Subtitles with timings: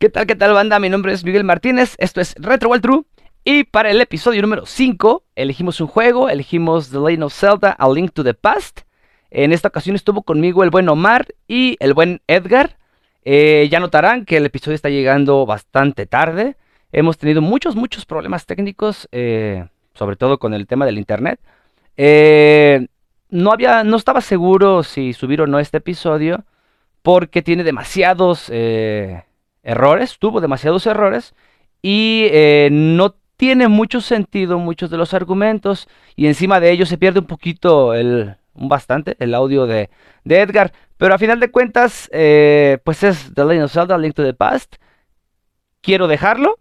[0.00, 0.80] ¿Qué tal, qué tal, banda?
[0.80, 3.02] Mi nombre es Miguel Martínez, esto es Retro World True.
[3.44, 7.86] Y para el episodio número 5, elegimos un juego, elegimos The Legend of Zelda, A
[7.86, 8.80] Link to the Past.
[9.30, 12.78] En esta ocasión estuvo conmigo el buen Omar y el buen Edgar.
[13.26, 16.56] Eh, ya notarán que el episodio está llegando bastante tarde.
[16.92, 21.40] Hemos tenido muchos, muchos problemas técnicos, eh, sobre todo con el tema del internet.
[21.98, 22.86] Eh,
[23.28, 26.46] no había, no estaba seguro si subir o no este episodio
[27.02, 29.24] porque tiene demasiados eh,
[29.62, 31.34] errores, tuvo demasiados errores
[31.82, 36.98] y eh, no tiene mucho sentido muchos de los argumentos y encima de ello se
[36.98, 39.90] pierde un poquito el, bastante el audio de,
[40.24, 44.14] de Edgar, pero a final de cuentas eh, pues es The Legend of Zelda Link
[44.14, 44.76] to the Past.
[45.80, 46.58] Quiero dejarlo,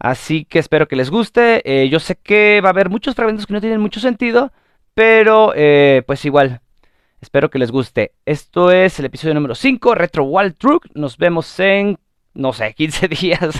[0.00, 1.62] así que espero que les guste.
[1.64, 4.52] Eh, yo sé que va a haber muchos fragmentos que no tienen mucho sentido,
[4.94, 5.52] pero
[6.06, 6.60] pues igual
[7.20, 8.12] Espero que les guste.
[8.26, 10.86] Esto es el episodio número 5, Retro Wild Truck.
[10.94, 11.98] Nos vemos en,
[12.36, 13.56] no sé, 15 días.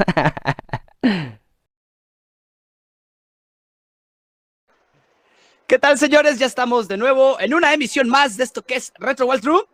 [5.66, 6.38] ¿Qué tal, señores?
[6.38, 9.64] Ya estamos de nuevo en una emisión más de esto que es Retro Wild True.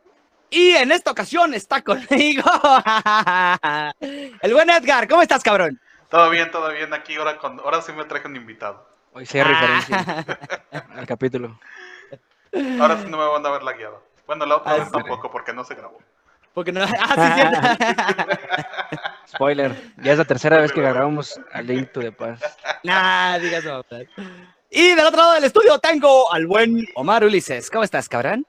[0.50, 2.44] Y en esta ocasión está conmigo
[4.00, 5.08] el buen Edgar.
[5.08, 5.80] ¿Cómo estás, cabrón?
[6.10, 6.92] Todo bien, todo bien.
[6.92, 8.86] Aquí ahora, con, ahora sí me traje un invitado.
[9.14, 10.24] Hoy sí hay referencia
[10.94, 11.58] al capítulo.
[12.80, 13.98] Ahora sí no me van a ver la guiada.
[14.26, 14.92] Bueno, la otra Ah, vez sí.
[14.92, 15.98] tampoco, porque no se grabó.
[16.54, 16.80] Porque no.
[17.00, 18.96] Ah, sí, sí.
[19.34, 22.44] Spoiler, ya es la tercera vez que grabamos a Link to the Past.
[22.84, 23.82] nah, digas no.
[24.70, 27.70] Y del otro lado del estudio tengo al buen Omar Ulises.
[27.70, 28.46] ¿Cómo estás, cabrón?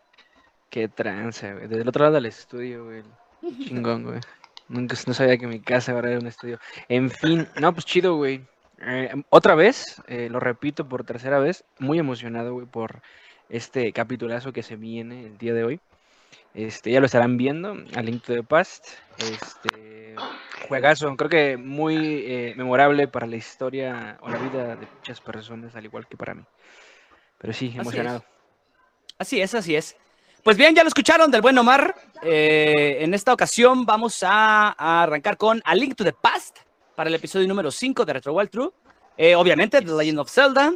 [0.69, 1.67] Qué trance, güey.
[1.67, 3.03] Desde el otro lado del estudio, güey.
[3.63, 4.19] Chingón, güey.
[4.67, 6.59] Nunca no sabía que mi casa ahora era un estudio.
[6.89, 8.41] En fin, no, pues chido, güey.
[8.81, 13.01] Eh, otra vez, eh, lo repito por tercera vez, muy emocionado, güey, por
[13.47, 15.79] este capitulazo que se viene el día de hoy.
[16.53, 18.87] Este, ya lo estarán viendo, a Link to the Past.
[19.17, 20.02] Este,
[20.67, 25.75] juegazo, creo que muy eh, memorable para la historia o la vida de muchas personas,
[25.75, 26.43] al igual que para mí.
[27.37, 27.75] Pero sí, es.
[27.75, 28.23] emocionado.
[29.17, 29.95] Así es, así es.
[30.43, 31.95] Pues bien, ya lo escucharon del buen Omar.
[32.21, 36.57] Eh, en esta ocasión vamos a, a arrancar con A Link to the Past
[36.95, 38.71] para el episodio número 5 de Retro Wild True.
[39.17, 40.73] Eh, obviamente, The Legend of Zelda.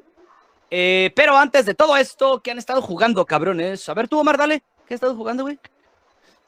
[0.70, 3.88] Eh, pero antes de todo esto, ¿qué han estado jugando, cabrones?
[3.90, 4.62] A ver, tú, Omar, dale.
[4.88, 5.60] ¿Qué has estado jugando, güey?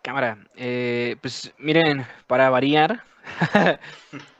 [0.01, 3.03] Cámara, eh, pues miren, para variar,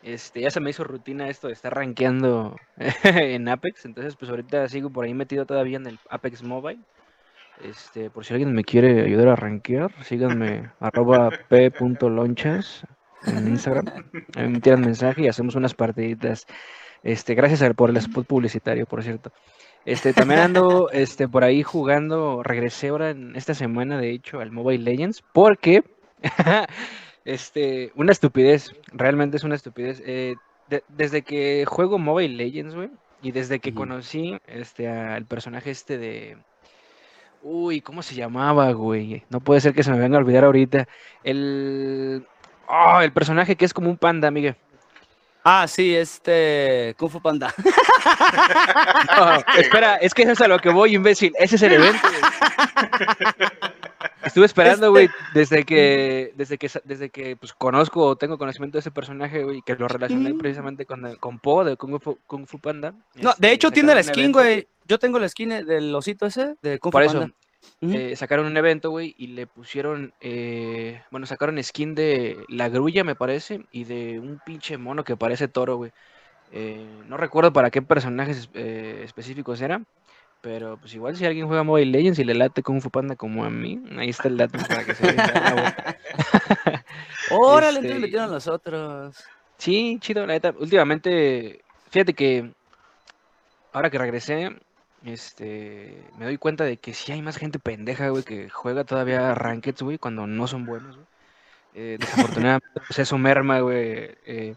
[0.03, 2.55] este, ya se me hizo rutina esto de estar rankeando
[3.03, 6.79] en Apex, entonces pues ahorita sigo por ahí metido todavía en el Apex Mobile.
[7.63, 12.85] Este, por si alguien me quiere ayudar a rankear, síganme arroba p.lonchas
[13.25, 13.85] en Instagram.
[14.37, 16.47] Me tiran mensaje y hacemos unas partiditas.
[17.03, 19.31] Este, gracias por el spot publicitario, por cierto.
[19.91, 24.51] Este, también ando este, por ahí jugando, regresé ahora en esta semana, de hecho, al
[24.51, 25.83] Mobile Legends, porque,
[27.25, 30.01] este, una estupidez, realmente es una estupidez.
[30.05, 30.35] eh,
[30.69, 32.89] de- desde que juego Mobile Legends, güey,
[33.23, 36.37] y desde que conocí este, al personaje este de...
[37.41, 39.23] Uy, ¿cómo se llamaba, güey?
[39.29, 40.87] No puede ser que se me venga a olvidar ahorita.
[41.23, 42.25] El...
[42.67, 44.55] ah, el personaje que es como un panda, Miguel.
[45.51, 46.93] Ah, sí, este.
[46.99, 47.53] Kung Fu Panda.
[49.17, 51.33] No, espera, es que eso es a lo que voy, imbécil.
[51.37, 52.07] Ese es el evento.
[54.23, 58.81] Estuve esperando, güey, desde que, desde que, desde que pues, conozco o tengo conocimiento de
[58.81, 60.37] ese personaje, güey, que lo relacioné Mm.
[60.37, 62.93] precisamente con, el- con Po de Kung Fu, Kung Fu Panda.
[63.15, 64.67] No, Este, de hecho, tiene la skin, güey.
[64.85, 67.29] Yo tengo la skin del osito ese de Kung Fu Por eso,
[67.81, 73.03] Eh, sacaron un evento, güey, y le pusieron, eh, bueno, sacaron skin de la grulla,
[73.03, 75.91] me parece, y de un pinche mono que parece toro, güey.
[76.51, 79.85] Eh, no recuerdo para qué personajes específicos eran,
[80.41, 83.45] pero pues igual si alguien juega Mobile Legends y le late Kung Fu Panda como
[83.45, 85.97] a mí, ahí está el dato para que se vuelta.
[87.31, 89.23] Órale, este, entonces metieron los otros.
[89.57, 90.53] Sí, chido, la neta.
[90.57, 92.51] Últimamente, fíjate que
[93.73, 94.55] ahora que regresé,
[95.05, 99.33] este, me doy cuenta de que sí hay más gente pendeja, güey, que juega todavía
[99.35, 101.07] Rankeds, güey, cuando no son buenos, güey.
[101.75, 103.77] Eh, desafortunadamente, pues eso merma, güey.
[104.25, 104.55] eh,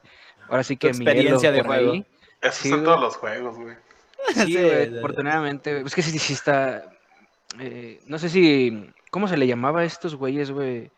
[0.48, 1.92] ahora sí que mi experiencia de juego.
[1.92, 2.06] ahí.
[2.40, 2.82] Eso Sí, güey.
[2.84, 3.76] todos los juegos, güey.
[4.34, 5.72] Sí, Sí, güey, de- afortunadamente.
[5.72, 5.84] güey.
[5.86, 6.84] Es que sí, sí está.
[7.58, 8.90] eh, no sé si.
[9.10, 10.90] ¿Cómo se le llamaba a estos güeyes, güey?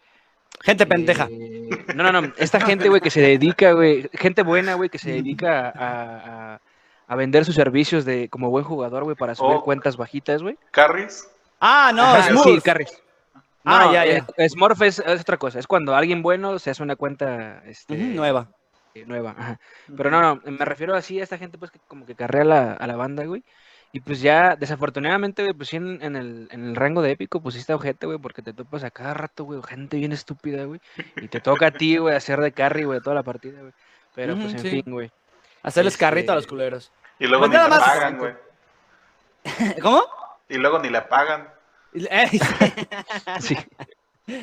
[0.63, 1.27] Gente pendeja.
[1.31, 2.33] Eh, no, no, no.
[2.39, 4.09] Esta gente, güey, que se dedica, güey.
[4.15, 6.61] Gente buena, güey, que se dedica a, a-
[7.07, 9.63] a vender sus servicios de como buen jugador, güey, para subir Oh.
[9.63, 10.57] cuentas bajitas, güey.
[10.71, 11.29] Carries,
[11.61, 12.45] Ah, no, Ajá, Smurf.
[12.45, 13.03] Sí, Carries.
[13.65, 14.49] Ah, No, ya, eh, ya.
[14.49, 15.59] Smurf es, es otra cosa.
[15.59, 18.49] Es cuando alguien bueno se hace una cuenta este, nueva.
[18.95, 19.35] eh, nueva.
[19.37, 19.61] ajá.
[19.97, 22.45] Pero no, no, me refiero así a esta gente, pues, que como que carrea a
[22.45, 23.43] la, a la banda, güey.
[23.93, 27.41] Y pues ya, desafortunadamente, güey, pues sí en, en el, en el rango de épico
[27.41, 30.81] pusiste a ojete, güey, porque te topas a cada rato, güey, gente bien estúpida, güey.
[31.17, 33.73] Y te toca a ti, güey, hacer de carry, güey, toda la partida, güey.
[34.15, 34.69] Pero pues en sí.
[34.69, 35.11] fin, güey.
[35.65, 36.93] Hacerles carrito a los culeros.
[37.19, 38.35] Y luego Pues ni le más- pagan, güey.
[39.83, 40.05] ¿Cómo?
[40.49, 41.49] Y luego ni le pagan.
[41.95, 42.29] Eh,
[43.41, 43.57] Sí.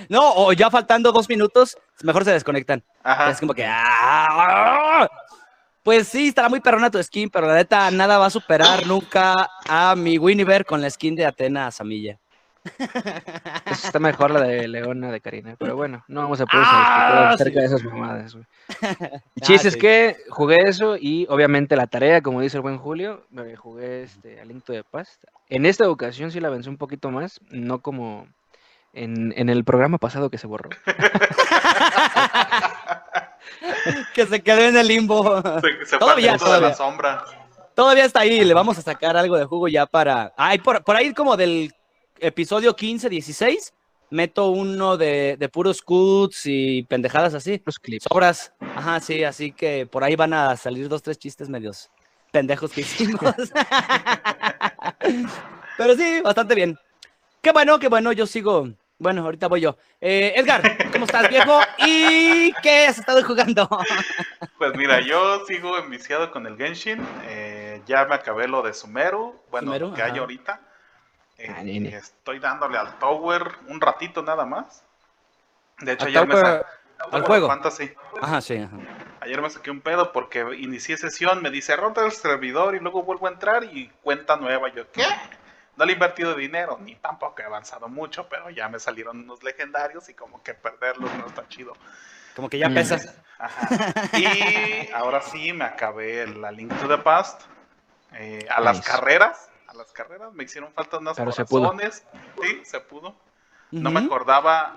[0.09, 2.83] no, o ya faltando dos minutos, mejor se desconectan.
[3.03, 3.29] Ajá.
[3.29, 3.65] Es como que.
[3.67, 5.07] ¡ah!
[5.83, 9.49] Pues sí, estará muy perrona tu skin, pero la neta, nada va a superar nunca
[9.67, 12.19] a mi Winnie con la skin de Atena Samilla.
[13.65, 17.31] Esa Está mejor la de Leona de Karina, pero bueno, no vamos a poder Ah,
[17.33, 17.59] acerca sí.
[17.59, 18.35] de esas mamadas.
[18.35, 18.45] El
[18.81, 19.79] Ah, chiste es sí.
[19.79, 24.39] que jugué eso y obviamente la tarea, como dice el buen Julio, me jugué este
[24.39, 25.23] a Link to the Past.
[25.49, 28.27] En esta ocasión sí la avancé un poquito más, no como
[28.93, 30.69] en, en el programa pasado que se borró.
[34.13, 35.41] que se quedó en el limbo.
[35.85, 36.69] Se, Todavía, de todavía.
[36.69, 37.23] la sombra.
[37.75, 40.33] Todavía está ahí, le vamos a sacar algo de jugo ya para.
[40.37, 41.73] Ay, por, por ahí como del
[42.21, 43.73] episodio 15, 16,
[44.09, 47.61] meto uno de, de puros cuts y pendejadas así.
[47.65, 48.05] Los clips.
[48.09, 48.53] Sobras.
[48.75, 51.89] Ajá, sí, así que por ahí van a salir dos, tres chistes medios
[52.31, 53.19] pendejos que hicimos.
[55.77, 56.77] Pero sí, bastante bien.
[57.41, 58.69] Qué bueno, qué bueno, yo sigo.
[58.99, 59.77] Bueno, ahorita voy yo.
[59.99, 61.59] Eh, Edgar, ¿cómo estás, viejo?
[61.79, 63.67] ¿Y qué has estado jugando?
[64.57, 67.03] Pues mira, yo sigo enviciado con el Genshin.
[67.25, 69.41] eh, ya me acabé lo de Sumeru.
[69.49, 70.19] Bueno, Sumeru, que hay ajá.
[70.19, 70.61] ahorita.
[71.43, 71.95] Eh, Ah, nene.
[71.95, 74.83] estoy dándole al Tower un ratito nada más.
[75.79, 76.65] De hecho, Al ayer me Tower- sa-
[77.17, 77.47] al juego.
[77.47, 77.91] Fantasy.
[78.21, 78.75] Ajá, sí, ajá.
[79.21, 83.03] Ayer me saqué un pedo porque inicié sesión, me dice rota el servidor y luego
[83.03, 84.69] vuelvo a entrar y cuenta nueva.
[84.69, 85.03] Yo, ¿qué?
[85.77, 89.41] No le he invertido dinero, ni tampoco he avanzado mucho, pero ya me salieron unos
[89.41, 91.73] legendarios y como que perderlos no está chido.
[92.35, 92.73] Como que ya Mm.
[92.75, 92.99] pesa.
[93.39, 93.67] Ajá.
[94.17, 97.41] Y ahora sí me acabé la Link to the Past.
[98.13, 98.91] eh, a las Nice.
[98.91, 101.69] carreras, a las carreras me hicieron falta unas Pero se pudo.
[101.69, 102.05] corazones.
[102.41, 103.15] Sí, se pudo.
[103.71, 104.75] No me acordaba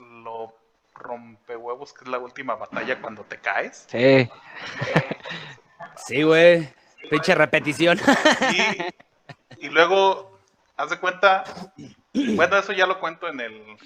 [0.00, 0.52] lo
[0.94, 3.86] rompehuevos que es la última batalla cuando te caes.
[3.88, 4.28] Sí.
[5.96, 6.72] Sí, güey.
[7.08, 8.00] Pinche repetición.
[9.58, 10.38] Y, y luego,
[10.76, 11.44] haz de cuenta,
[12.14, 13.52] bueno, eso ya lo cuento en el...
[13.52, 13.78] en el-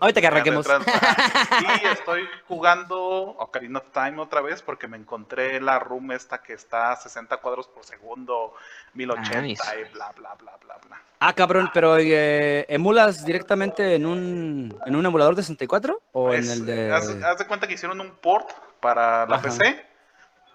[0.00, 0.66] Ahorita que arranquemos.
[0.68, 6.52] Y estoy jugando Ocarina of Time otra vez porque me encontré la room esta que
[6.52, 8.54] está a 60 cuadros por segundo,
[8.94, 9.62] 1080 Nice.
[9.80, 11.00] y bla, bla, bla, bla, bla.
[11.18, 16.00] Ah, cabrón, pero eh, ¿emulas directamente en un, en un emulador de 64?
[16.12, 16.92] ¿O en el de...?
[16.92, 18.48] haz, haz de cuenta que hicieron un port
[18.80, 19.42] para la Ajá.
[19.42, 19.84] PC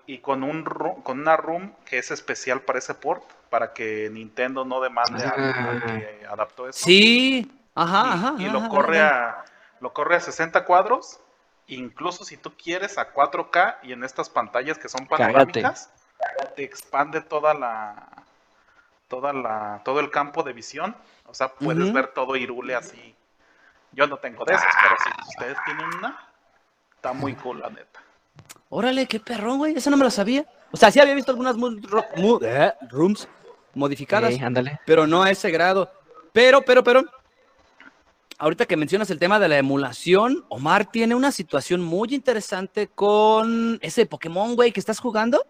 [0.08, 4.10] y con, un ru- con una room que es especial para ese port, para que
[4.12, 5.82] Nintendo no demande Ah.
[5.86, 6.84] que adaptó eso.
[6.86, 7.52] Sí.
[7.76, 8.34] Ajá, y, ajá.
[8.40, 9.30] y lo ajá, corre ajá.
[9.42, 9.46] a
[9.82, 11.20] lo corre a 60 cuadros,
[11.68, 15.92] incluso si tú quieres a 4K y en estas pantallas que son panorámicas,
[16.56, 18.08] te expande toda la
[19.08, 20.96] toda la todo el campo de visión,
[21.28, 23.16] o sea, puedes ver todo Irule así.
[23.92, 26.18] Yo no tengo de esos, pero si ustedes tienen una,
[26.96, 28.00] está muy cool la neta.
[28.70, 29.76] Órale, qué perrón, güey.
[29.78, 30.46] Eso no me lo sabía.
[30.72, 31.56] O sea, sí había visto algunas
[32.42, 33.28] eh, rooms
[33.74, 34.80] modificadas, ándale.
[34.86, 35.90] pero no a ese grado.
[36.34, 37.04] Pero, pero, pero,
[38.38, 43.80] ahorita que mencionas el tema de la emulación, Omar tiene una situación muy interesante con
[43.82, 45.46] ese Pokémon, güey, que estás jugando.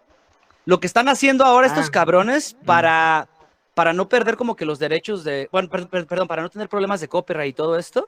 [0.66, 1.92] Lo que están haciendo ahora estos Ah.
[1.92, 3.28] cabrones para,
[3.74, 6.70] para no perder como que los derechos de, bueno, per- per- perdón, para no tener
[6.70, 8.08] problemas de copyright y todo esto,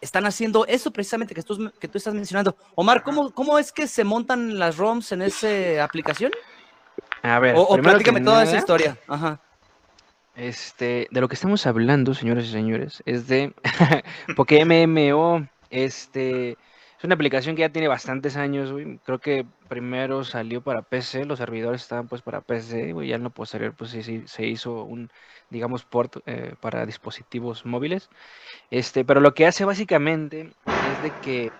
[0.00, 2.56] están haciendo eso precisamente que tú, que tú estás mencionando.
[2.74, 6.32] Omar, ¿cómo, ¿cómo es que se montan las ROMs en esa aplicación?
[7.22, 8.98] A ver, O, platícame toda esa historia.
[9.06, 9.40] Ajá.
[10.34, 13.52] Este, de lo que estamos hablando, señores y señores, es de
[14.36, 15.48] PokéMMO.
[15.70, 16.56] Este,
[16.98, 18.74] es una aplicación que ya tiene bastantes años.
[19.04, 23.08] Creo que primero salió para PC, los servidores estaban pues para PC, güey.
[23.08, 25.08] Ya en lo posterior, pues se hizo un,
[25.48, 28.10] digamos, port eh, para dispositivos móviles.
[28.72, 31.52] Este, pero lo que hace básicamente es de que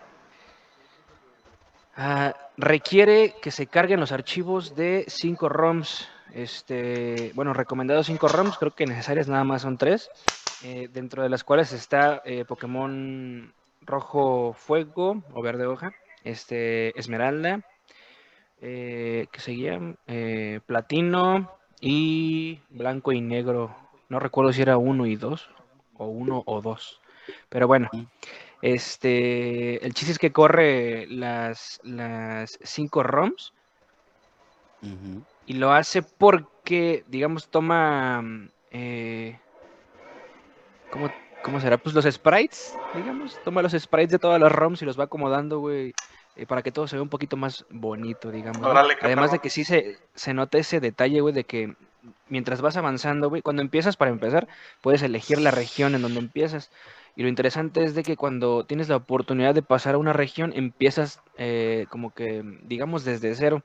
[1.97, 6.09] ah, requiere que se carguen los archivos de 5 ROMs.
[6.33, 10.11] Este, bueno, recomendados 5 ROMs, creo que necesarias nada más son 3,
[10.91, 13.55] dentro de las cuales está eh, Pokémon
[13.89, 15.93] Rojo Fuego o Verde Hoja,
[16.23, 17.61] este, Esmeralda,
[18.61, 23.75] eh, que seguía Eh, Platino y Blanco y Negro.
[24.09, 25.49] No recuerdo si era 1 y 2
[25.95, 27.01] o 1 o 2.
[27.49, 27.89] Pero bueno,
[28.63, 33.53] este, el chiste es que corre las, las 5 ROMs
[35.47, 38.23] y lo hace porque, digamos, toma.
[38.23, 39.39] mm, Eh,
[40.91, 41.09] ¿cómo,
[41.43, 41.79] cómo será?
[41.79, 43.39] Pues los sprites, digamos.
[43.45, 45.95] Toma los sprites de todas las ROMs y los va acomodando, güey.
[46.37, 48.63] eh, para que todo se vea un poquito más bonito, digamos.
[49.01, 51.75] Además de que sí se, se nota ese detalle, güey, de que
[52.29, 54.47] mientras vas avanzando, güey, cuando empiezas, para empezar,
[54.81, 56.71] puedes elegir la región en donde empiezas.
[57.17, 60.53] Y lo interesante es de que cuando tienes la oportunidad de pasar a una región,
[60.55, 63.63] empiezas eh, como que, digamos, desde cero.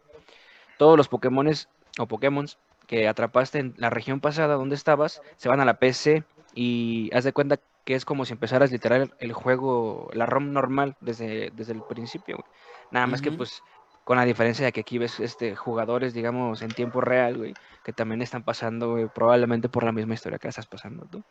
[0.79, 2.47] Todos los Pokémones o Pokémon
[2.87, 7.23] que atrapaste en la región pasada donde estabas, se van a la PC y haz
[7.23, 11.73] de cuenta que es como si empezaras literal el juego, la ROM normal desde, desde
[11.73, 12.37] el principio.
[12.37, 12.47] güey.
[12.91, 13.61] Nada más que pues
[14.03, 17.93] con la diferencia de que aquí ves este jugadores, digamos, en tiempo real, güey, que
[17.93, 21.23] también están pasando, güey, probablemente por la misma historia que estás pasando tú.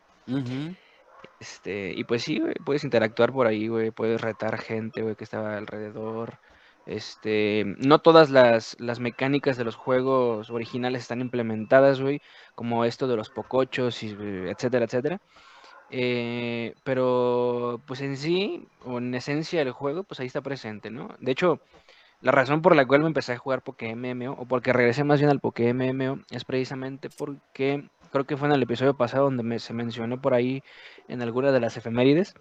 [1.39, 5.25] Este, y pues sí, güey, puedes interactuar por ahí, güey, puedes retar gente, güey, que
[5.25, 6.39] estaba alrededor.
[6.87, 12.21] Este, no todas las, las mecánicas de los juegos originales están implementadas, güey,
[12.55, 15.21] como esto de los pocochos, y, eh, etcétera, etcétera.
[15.91, 21.09] Eh, pero, pues en sí, o en esencia del juego, pues ahí está presente, ¿no?
[21.21, 21.61] De hecho,
[22.21, 25.21] la razón por la cual me empecé a jugar Poké MMO, o porque regresé más
[25.21, 29.59] bien al Poké MMO, es precisamente porque creo que fue en el episodio pasado donde
[29.59, 30.63] se mencionó por ahí
[31.09, 32.35] en alguna de las efemérides,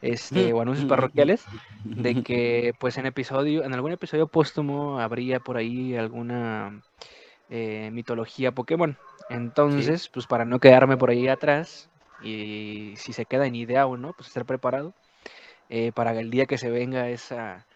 [0.00, 1.44] este, o anuncios parroquiales,
[1.84, 6.82] de que pues en episodio, en algún episodio póstumo habría por ahí alguna
[7.50, 8.96] eh, mitología Pokémon.
[9.28, 11.90] Entonces, pues para no quedarme por ahí atrás,
[12.22, 14.94] y si se queda en idea o no, pues estar preparado
[15.68, 17.66] eh, para el día que se venga esa,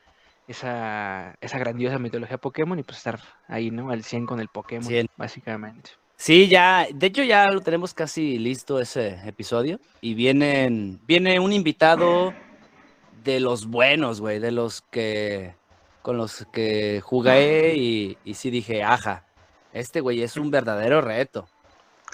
[0.47, 3.90] esa, esa grandiosa mitología Pokémon y pues estar ahí, ¿no?
[3.90, 5.09] Al 100 con el Pokémon, 100.
[5.16, 5.90] básicamente.
[6.21, 11.50] Sí, ya, de hecho ya lo tenemos casi listo ese episodio y vienen, viene un
[11.50, 12.35] invitado
[13.25, 15.55] de los buenos, güey, de los que
[16.03, 19.25] con los que jugué y, y sí dije, ajá,
[19.73, 21.49] este güey es un verdadero reto.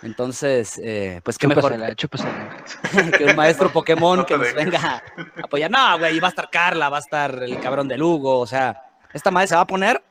[0.02, 1.74] Entonces, eh, pues qué mejor
[3.18, 5.02] que un maestro Pokémon que nos venga a
[5.42, 5.68] apoyar.
[5.68, 8.46] No, güey, y va a estar Carla, va a estar el cabrón de Lugo, o
[8.46, 10.02] sea, esta madre se va a poner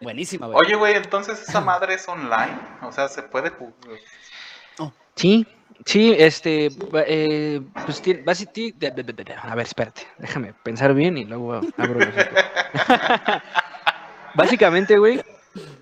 [0.00, 0.58] buenísima, güey.
[0.58, 2.58] Oye, güey, entonces esa madre es online.
[2.82, 3.74] O sea, se puede jugar.
[5.14, 5.46] Sí,
[5.84, 6.70] sí, este,
[7.06, 11.18] eh, pues tiene, basi- ti- de- de- de- de- a ver, espérate, déjame pensar bien
[11.18, 12.08] y luego abro los.
[14.34, 15.22] Básicamente, güey,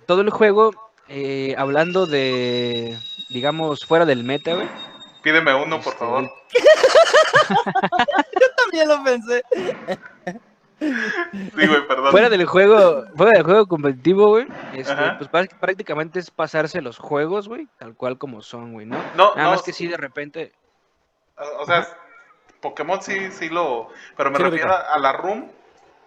[0.06, 0.72] todo el juego,
[1.08, 2.98] eh, hablando de,
[3.28, 4.68] digamos, fuera del meta, güey.
[5.22, 6.30] Pídeme uno, por este, favor.
[8.56, 9.42] también lo pensé.
[10.80, 12.10] Sí, güey, perdón.
[12.10, 16.96] Fuera del juego, fuera del juego competitivo, güey, este, pues prá- prácticamente es pasarse los
[16.98, 18.96] juegos, güey, tal cual como son, güey, ¿no?
[19.14, 20.52] No, Nada no, más que sí, de repente,
[21.58, 21.86] O sea,
[22.60, 23.88] Pokémon sí, sí lo.
[24.16, 25.50] Pero me Sí refiero a, a la room,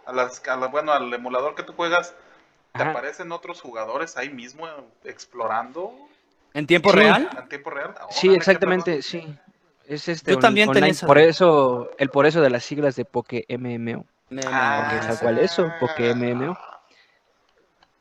[0.05, 2.15] a las, a la- bueno, al emulador que tú juegas.
[2.73, 2.89] ¿Te Ajá.
[2.91, 4.71] aparecen otros jugadores ahí mismo eh,
[5.05, 5.93] explorando
[6.55, 6.97] ¿En tiempo Sí.
[6.97, 7.29] real?
[7.37, 7.93] en tiempo real?
[8.09, 9.37] Sí, Órale, qué exactamente, sí.
[9.85, 13.05] Es este Yo también tenía online, por eso, el por eso de las siglas de
[13.05, 14.05] Poké MMO.
[14.47, 16.57] Ah, Porque tal cual eso, Poké MMO.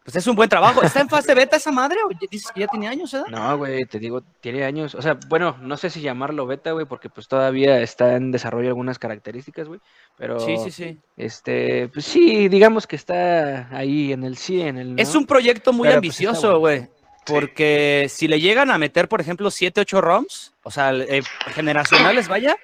[0.05, 0.83] Pues es un buen trabajo.
[0.83, 3.23] ¿Está en fase beta esa madre o ya- dices que ya tiene años, eh?
[3.29, 4.97] No, güey, te digo, tiene años.
[4.97, 8.67] O sea, bueno, no sé si llamarlo beta, güey, porque pues todavía está en desarrollo
[8.69, 9.79] algunas características, güey.
[10.17, 10.99] Pero, Sí, sí, sí.
[11.17, 15.73] este, pues sí, digamos que está ahí en el sí, en el Es un proyecto
[15.73, 16.89] muy Pero, pues, ambicioso, güey.
[17.25, 21.23] Porque si le llegan a meter, por ejemplo, 7, 8 ROMs, o sea, eh,
[21.55, 22.57] generacionales, vaya,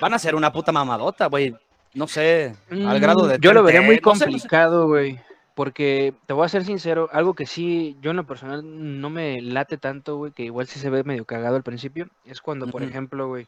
[0.00, 1.54] van a ser una puta mamadota, güey.
[1.94, 3.38] No sé, al Mm, grado de.
[3.40, 4.50] Yo lo vería 30, muy no sé, no sé.
[4.50, 5.18] complicado, güey.
[5.54, 8.62] Porque te voy a ser sincero, algo que sí, yo en lo personal
[9.00, 12.40] no me late tanto, güey, que igual sí se ve medio cagado al principio, es
[12.40, 13.46] cuando, por ejemplo, güey,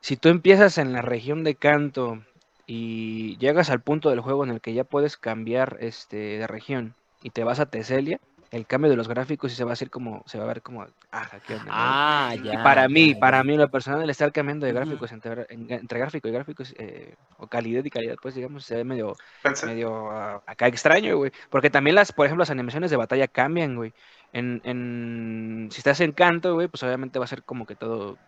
[0.00, 2.22] si tú empiezas en la región de Canto
[2.66, 6.94] y llegas al punto del juego en el que ya puedes cambiar este de región
[7.22, 9.90] y te vas a Teselia, el cambio de los gráficos sí se va a hacer
[9.90, 11.72] como, se va a ver como, ah, ¿qué onda?
[11.72, 12.00] no?".
[12.10, 12.58] Ah, Y ya.
[12.58, 15.70] para mí, ya, para mí, en lo personal, el estar cambiando de gráficos entre, en-
[15.72, 19.70] entre gráfico y gráficos, eh, o calidad y calidad, pues digamos, se ve medio, Pensé-
[19.70, 21.30] medio ah, acá extraño, güey.
[21.50, 23.94] Porque también las, por ejemplo, las animaciones de batalla cambian, güey.
[24.32, 28.18] En, en, si estás en canto, güey, pues obviamente va a ser como que todo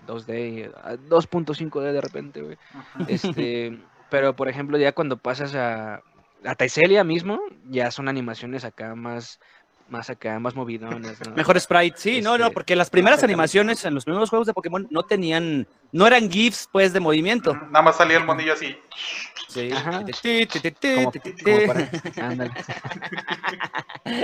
[0.00, 2.58] 2D, ah, 2.5D de repente, güey.
[3.04, 3.72] Este,
[4.08, 6.02] pero por ejemplo, ya cuando pasas a,
[6.44, 9.38] a Taiselia mismo, ya son animaciones acá más,
[9.88, 11.34] más acá, más movidonas, ¿no?
[11.36, 14.54] Mejor sprite, sí, no, no, Este, porque las primeras animaciones en los primeros juegos de
[14.54, 17.54] Pokémon no tenían, no eran GIFs, pues, de movimiento.
[17.54, 18.76] Nada más salía el monillo así.
[19.48, 19.70] Sí.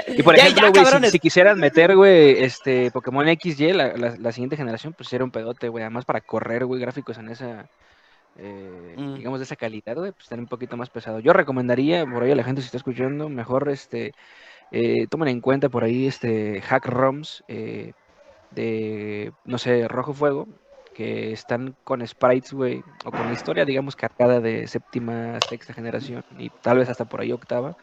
[0.07, 4.57] Y por ejemplo, güey, si- quisieran meter, güey, este Pokémon XY, la, la, la siguiente
[4.57, 5.83] generación, pues era un pedote, güey.
[5.85, 7.69] Además, para correr, güey, gráficos en esa,
[8.39, 9.15] eh, Mm.
[9.17, 11.21] digamos, de esa calidad, güey, pues estaría un poquito más pesado.
[11.21, 14.13] Yo recomendaría, por ahí a la gente si está escuchando, mejor, este,
[14.71, 17.95] eh, tomen en cuenta por ahí, este, hack ROMs eh,
[18.51, 20.49] de, no sé, Rojo Fuego,
[20.95, 26.23] que están con sprites, güey, o con la historia, digamos, cargada de séptima, sexta generación,
[26.31, 27.77] y tal vez hasta por ahí octava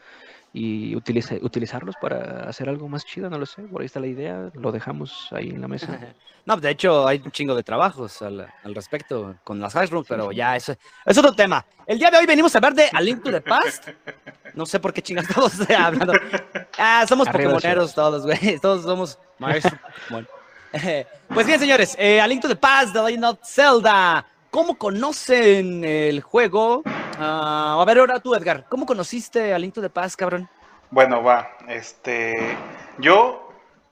[0.57, 3.63] y utilice- utilizarlos para hacer algo más chido, no lo sé.
[3.63, 5.99] Por ahí está la idea, lo dejamos ahí en la mesa.
[6.47, 10.05] No, de hecho hay un chingo de trabajos al, al respecto con las high rooms,
[10.07, 11.65] pero ya eso es otro tema.
[11.87, 13.87] El día de hoy venimos a hablar de A Link to the Past.
[14.53, 16.13] No sé por qué chingas todos hablando.
[16.77, 18.59] Ah, somos Arriba, pokemoneros todos, güey.
[18.61, 19.73] Todos somos maestros
[20.07, 20.27] Pokémon.
[21.33, 24.23] Pues bien, señores, eh, A Link to the Past, The Legend of Zelda.
[24.55, 26.81] ¿Cómo conocen el juego?
[27.19, 28.65] Ah, a ver, ahora tú, Edgar.
[28.69, 30.47] ¿Cómo conociste A Link to the Past, cabrón?
[30.91, 31.57] Bueno, va.
[31.67, 32.57] Este.
[32.97, 33.51] Yo,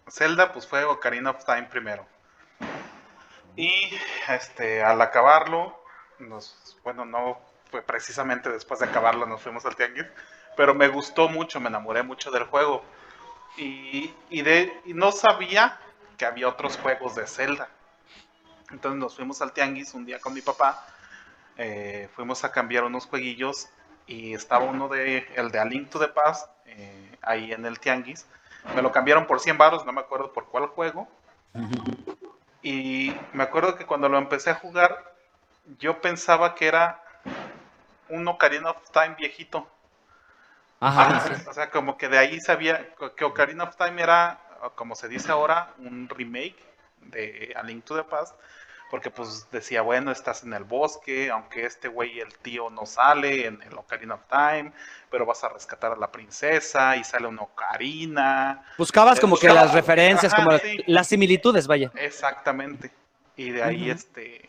[0.09, 2.05] Zelda, pues fue Ocarina of Time primero.
[3.57, 3.73] Y
[4.29, 5.77] este, al acabarlo,
[6.19, 10.05] nos, bueno, no fue precisamente después de acabarlo, nos fuimos al tianguis.
[10.55, 12.85] Pero me gustó mucho, me enamoré mucho del juego.
[13.57, 14.13] Y,
[14.85, 15.77] no sabía
[16.17, 17.67] que había otros juegos de Zelda.
[18.73, 20.85] Entonces nos fuimos al tianguis un día con mi papá.
[21.57, 23.69] eh, fuimos a cambiar unos jueguillos
[24.07, 27.79] y estaba uno de el de A Link to the Past eh, ahí en el
[27.79, 28.25] tianguis.
[28.75, 31.07] Me lo cambiaron por 100 baros, no me acuerdo por cuál juego.
[32.63, 35.13] Y me acuerdo que cuando lo empecé a jugar,
[35.79, 37.01] yo pensaba que era
[38.09, 39.67] un Ocarina of Time viejito.
[40.79, 41.23] Ajá.
[41.23, 44.39] Ah, o sea, como que de ahí sabía que Ocarina of Time era,
[44.75, 46.57] como se dice ahora, un remake
[47.01, 48.35] de A Link to the Past.
[48.93, 53.47] Porque pues decía, bueno, estás en el bosque, aunque este güey, el tío, no sale
[53.47, 54.71] en el Ocarina of Time,
[55.09, 58.63] pero vas a rescatar a la princesa y sale una Ocarina.
[58.77, 60.77] Buscabas como que las referencias, Ajá, como sí.
[60.85, 61.89] las similitudes, vaya.
[61.95, 62.91] Exactamente.
[63.35, 64.47] Y de ahí, este,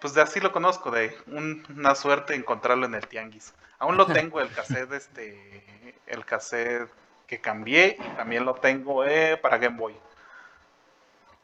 [0.00, 3.52] pues de así lo conozco, de un- una suerte encontrarlo en el tianguis.
[3.78, 6.88] Aún lo tengo el cassette, este, el cassette
[7.26, 9.94] que cambié y también lo tengo eh, para Game Boy.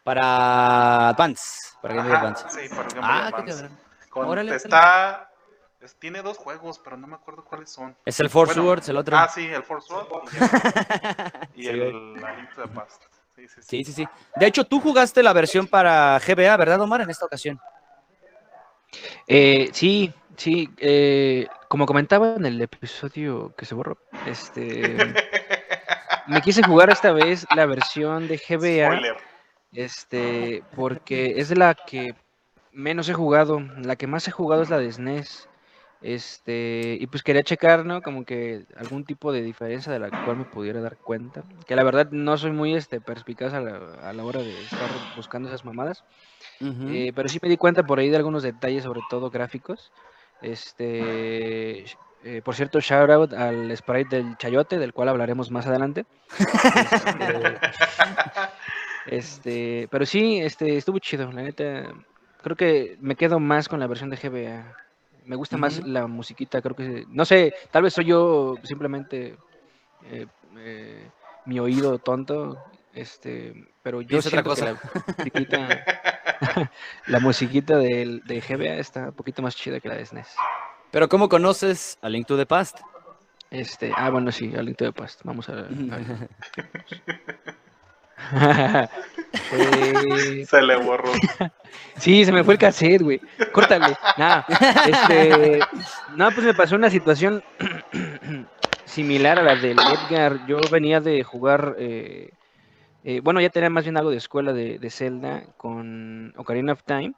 [0.04, 1.70] Para Advance.
[1.80, 2.44] Para Game Boy Advance.
[2.50, 3.68] sí, para Game Boy Ah, qué Advance.
[4.10, 5.30] Con- Órale, está,
[5.80, 7.96] es- tiene dos juegos, pero no me acuerdo cuáles son.
[8.04, 9.16] Es el Force Bueno, Words, el otro.
[9.16, 10.06] Ah, sí, el Force Sword
[11.56, 13.02] y Sí, el, y the Past.
[13.34, 13.62] Sí, sí, sí.
[13.62, 14.08] Sí, sí, sí.
[14.36, 17.00] De hecho, tú jugaste la versión para GBA, ¿verdad, Omar?
[17.00, 17.58] En esta ocasión.
[19.26, 24.60] Eh, sí, sí, eh, como comentaba en el episodio que se borró, este,
[26.28, 29.16] me quise jugar esta vez la versión de GBA, Spoiler.
[29.74, 32.14] Este, porque es la que
[32.72, 35.48] menos he jugado, la que más he jugado es la de SNES,
[36.02, 38.02] este, y pues quería checar, ¿no?
[38.02, 41.82] Como que algún tipo de diferencia de la cual me pudiera dar cuenta, que la
[41.82, 45.64] verdad no soy muy, este, perspicaz a la, a la hora de estar buscando esas
[45.64, 46.04] mamadas.
[46.60, 49.92] Eh, pero sí me di cuenta por ahí de algunos detalles, sobre todo gráficos.
[50.42, 51.84] Este,
[52.22, 56.06] eh, por cierto, shout out al sprite del chayote, del cual hablaremos más adelante.
[57.20, 57.58] Este,
[59.06, 61.92] este, pero sí, este, estuvo chido, la neta.
[62.42, 64.76] Creo que me quedo más con la versión de GBA.
[65.24, 69.38] Me gusta más la musiquita, creo que, no sé, tal vez soy yo simplemente
[70.10, 70.26] eh,
[70.58, 71.08] eh,
[71.46, 72.62] mi oído tonto,
[72.92, 74.78] este, pero yo otra que la
[75.16, 75.84] musiquita,
[77.06, 80.28] la musiquita del, de GBA está un poquito más chida que la de SNES.
[80.90, 82.80] Pero ¿cómo conoces A Link to the Past?
[83.50, 85.22] Este, ah, bueno, sí, al Link to the Past.
[85.24, 85.70] Vamos a a ver.
[90.46, 91.10] Se le borró.
[91.96, 93.20] sí, se me fue el cassette, güey.
[93.52, 93.96] Córtale.
[94.16, 94.46] Nada.
[94.86, 95.60] Este,
[96.16, 97.42] no, pues me pasó una situación
[98.84, 100.46] similar a la del Edgar.
[100.46, 102.30] Yo venía de jugar, eh,
[103.02, 106.82] eh, bueno, ya tenía más bien algo de escuela de, de Zelda con Ocarina of
[106.84, 107.14] Time.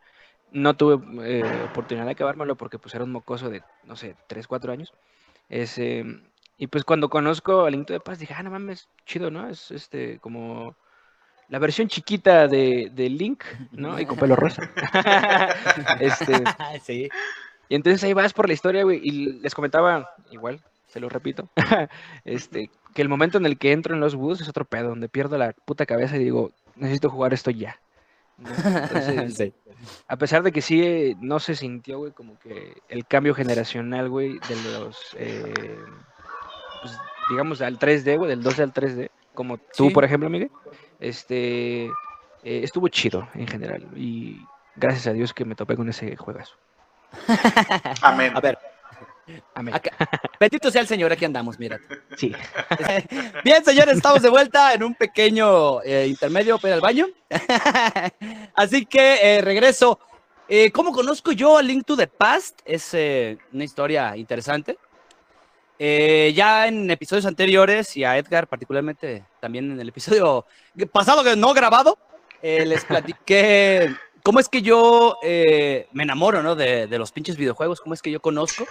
[0.52, 4.46] No tuve eh, oportunidad de acabármelo porque pues era un mocoso de, no sé, 3,
[4.46, 4.94] 4 años.
[5.48, 6.04] Ese,
[6.56, 9.48] y pues cuando conozco a Link to the Past dije, ah, no mames, chido, ¿no?
[9.48, 10.74] Es este como
[11.48, 13.98] la versión chiquita de, de Link, ¿no?
[14.00, 14.70] Y con pelo rosa.
[16.00, 16.34] este,
[16.84, 17.08] sí.
[17.68, 21.48] y entonces ahí vas por la historia, güey, y les comentaba, igual, se lo repito,
[22.24, 25.08] este, que el momento en el que entro en los woods es otro pedo, donde
[25.08, 27.78] pierdo la puta cabeza y digo, necesito jugar esto ya.
[28.38, 28.48] ¿no?
[28.50, 29.52] Entonces, Sí.
[30.08, 34.08] a pesar de que sí eh, no se sintió, güey, como que el cambio generacional,
[34.08, 35.52] güey, de los, eh,
[36.82, 36.98] pues,
[37.30, 39.90] digamos, al 3D, güey, del 2D al 3D, como tú, Sí.
[39.90, 40.50] por ejemplo, Miguel,
[41.00, 41.90] este, eh,
[42.42, 44.40] estuvo chido en general y
[44.76, 46.54] gracias a Dios que me topé con ese juegazo.
[48.02, 48.32] Amén.
[48.36, 48.58] A ver,
[49.54, 49.74] Amén.
[49.74, 49.90] acá.
[50.38, 51.78] Bendito sea el Señor, aquí andamos, mira.
[52.16, 52.32] Sí.
[53.44, 57.06] Bien, señores, estamos de vuelta en un pequeño eh, intermedio para el baño.
[58.54, 59.98] Así que eh, regreso.
[60.48, 62.60] Eh, ¿Cómo conozco yo a Link to the Past?
[62.64, 64.78] Es eh, una historia interesante.
[65.78, 70.46] Eh, ya en episodios anteriores y a Edgar particularmente también en el episodio
[70.90, 71.98] pasado que no grabado,
[72.40, 73.94] eh, les platiqué
[74.26, 76.56] ¿cómo es que yo eh, me enamoro, ¿no?
[76.56, 78.66] De, de los pinches videojuegos, ¿cómo es que yo conozco?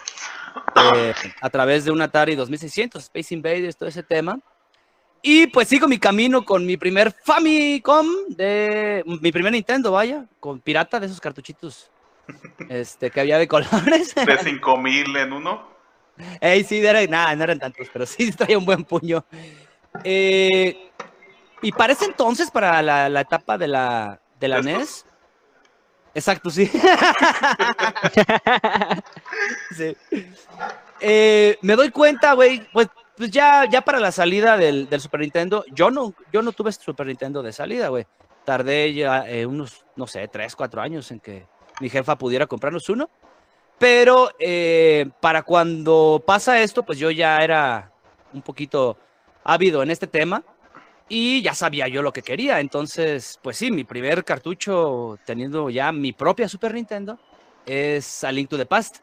[0.93, 4.37] Eh, a través de un Atari 2600, Space Invaders, todo ese tema.
[5.21, 10.59] Y pues sigo mi camino con mi primer Famicom de mi primer Nintendo, vaya, con
[10.59, 11.89] pirata de esos cartuchitos
[12.69, 14.13] este, que había de colores.
[14.13, 15.74] De 5000 en uno.
[16.39, 19.25] Ey, sí, nada, no eran tantos, pero sí traía un buen puño.
[20.03, 20.91] Eh,
[21.61, 24.61] y para ese entonces, para la, la etapa de la, de la.
[24.61, 25.05] NES.
[26.13, 26.71] Exacto, sí.
[29.75, 29.95] Sí.
[31.01, 35.19] Eh, me doy cuenta, güey, pues, pues ya, ya para la salida del, del Super
[35.19, 38.05] Nintendo, yo no, yo no tuve Super Nintendo de salida, güey.
[38.45, 41.45] Tardé ya eh, unos, no sé, tres, cuatro años en que
[41.81, 43.09] mi jefa pudiera comprarnos uno.
[43.77, 47.91] Pero eh, para cuando pasa esto, pues yo ya era
[48.33, 48.97] un poquito
[49.43, 50.43] ávido en este tema
[51.09, 52.59] y ya sabía yo lo que quería.
[52.59, 57.19] Entonces, pues sí, mi primer cartucho teniendo ya mi propia Super Nintendo
[57.65, 58.97] es A Link to the Past.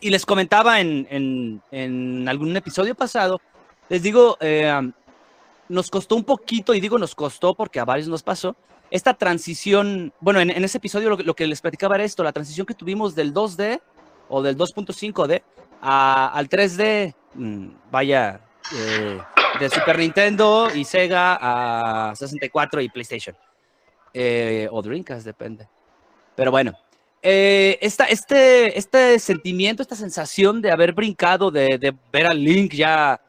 [0.00, 3.40] Y les comentaba en, en- algún episodio pasado,
[3.88, 4.92] les digo, eh,
[5.68, 8.54] nos costó un poquito, y digo nos costó porque a varios nos pasó,
[8.90, 12.74] esta transición, bueno, en, ese episodio lo, que- les platicaba era esto, la transición que
[12.74, 13.80] tuvimos del 2D
[14.28, 15.42] o del 2.5D
[15.80, 18.40] a- al 3D, mm, vaya,
[18.76, 19.18] eh,
[19.60, 21.38] de Super Nintendo y Sega
[22.10, 23.36] a 64 y PlayStation.
[24.12, 25.68] Eh, o Dreamcast, depende.
[26.34, 26.72] Pero bueno,
[27.22, 32.72] eh, esta, este, este sentimiento, esta sensación de haber brincado, de, de ver a Link
[32.74, 33.20] ya,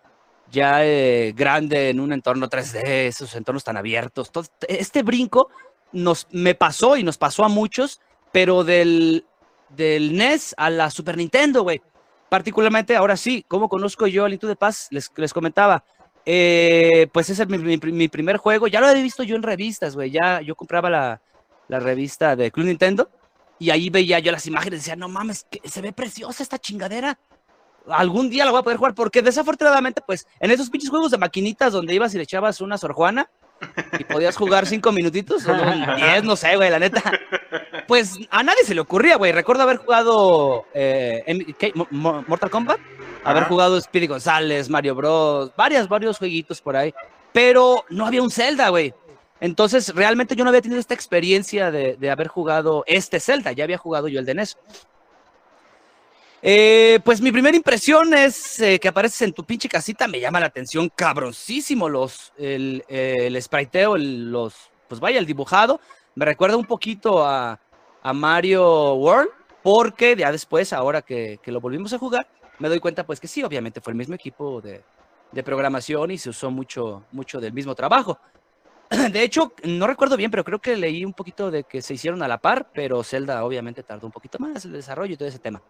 [0.52, 5.50] ya eh, grande en un entorno 3D, esos entornos tan abiertos, todo, este brinco
[5.92, 8.00] nos, me pasó y nos pasó a muchos,
[8.32, 9.26] pero del,
[9.70, 11.82] del NES a la Super Nintendo, güey.
[12.30, 14.92] Particularmente, ahora sí, ¿cómo conozco yo a Link to the Past?
[14.92, 15.84] Les, les comentaba.
[16.26, 18.68] Eh, pues ese es mi, mi- mi primer juego.
[18.68, 20.12] Ya lo había visto yo en revistas, güey.
[20.12, 21.22] Ya yo compraba la,
[21.68, 23.10] la revista de Club Nintendo
[23.58, 27.18] y ahí veía yo las imágenes decía, no mames, que se ve preciosa esta chingadera.
[27.90, 31.18] Algún día la voy a poder jugar, porque desafortunadamente, pues, en esos pinches juegos de
[31.18, 33.30] maquinitas donde ibas y le echabas una sorjuana
[34.00, 37.02] y podías jugar cinco minutitos, o no, diez, no sé, güey, la neta.
[37.88, 39.32] Pues a nadie se le ocurría, güey.
[39.32, 41.24] Recuerdo haber jugado eh,
[41.92, 42.80] Mortal Kombat,
[43.24, 43.50] haber Ajá.
[43.50, 46.94] jugado Speedy González, Mario Bros, varias, varios jueguitos por ahí,
[47.34, 48.94] pero no había un Zelda, güey.
[49.42, 53.64] Entonces, realmente yo no había tenido esta experiencia de, de haber jugado este Zelda, ya
[53.64, 54.58] había jugado yo el de NES.
[56.42, 60.40] Eh, pues mi primera impresión es eh, que apareces en tu pinche casita, me llama
[60.40, 64.56] la atención cabroncísimo los, el, el spriteo, los,
[64.88, 65.82] pues vaya, el dibujado.
[66.16, 67.60] Me recuerda un poquito a,
[68.02, 69.30] a Mario World,
[69.62, 72.28] porque ya después, ahora que, que lo volvimos a jugar,
[72.60, 74.82] me doy cuenta pues que sí, obviamente fue el mismo equipo de,
[75.32, 78.20] de programación y se usó mucho, mucho del mismo trabajo.
[79.12, 82.24] De hecho, no recuerdo bien, pero creo que leí un poquito de que se hicieron
[82.24, 85.40] a la par, pero Zelda obviamente tardó un poquito más el desarrollo y todo ese
[85.40, 85.62] tema.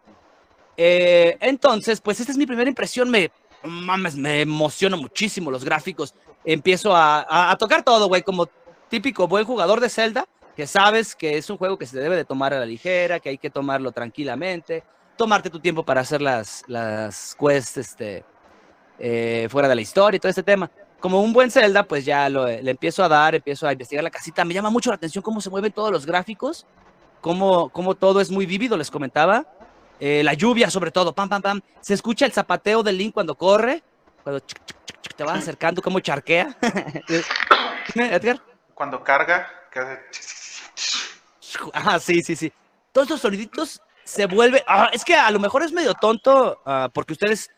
[0.82, 3.32] Eh, entonces, pues esta es mi primera impresión, me,
[3.64, 6.16] mames, me emociona muchísimo los gráficos.
[6.46, 8.48] Empiezo a tocar todo, güey, como
[8.88, 12.24] típico buen jugador de Zelda, que sabes que es un juego que se debe de
[12.24, 14.84] tomar a la ligera, que hay que tomarlo tranquilamente,
[15.18, 18.24] tomarte tu tiempo para hacer las, las quests este,
[18.98, 20.72] eh, fuera de la historia y todo este tema.
[21.02, 24.10] Como un buen Zelda, pues ya lo, le empiezo a dar, empiezo a investigar la
[24.10, 24.44] casita.
[24.44, 26.66] Me llama mucho la atención cómo se mueven todos los gráficos,
[27.20, 29.46] cómo, cómo todo es muy vívido, les comentaba.
[30.00, 31.62] Eh, la lluvia, sobre todo, pam, pam, pam.
[31.82, 33.84] Se escucha el zapateo del Link cuando corre,
[34.24, 34.42] cuando
[35.16, 36.58] te vas acercando, cómo charquea.
[37.94, 38.42] Dime, Edgar.
[38.74, 40.00] Cuando carga, que hace...
[41.74, 42.54] Ah, sí, sí, sí.
[42.94, 44.64] Todos estos soniditos se vuelve.
[44.68, 47.50] Ah, es que a lo mejor es medio tonto, ah, porque ustedes,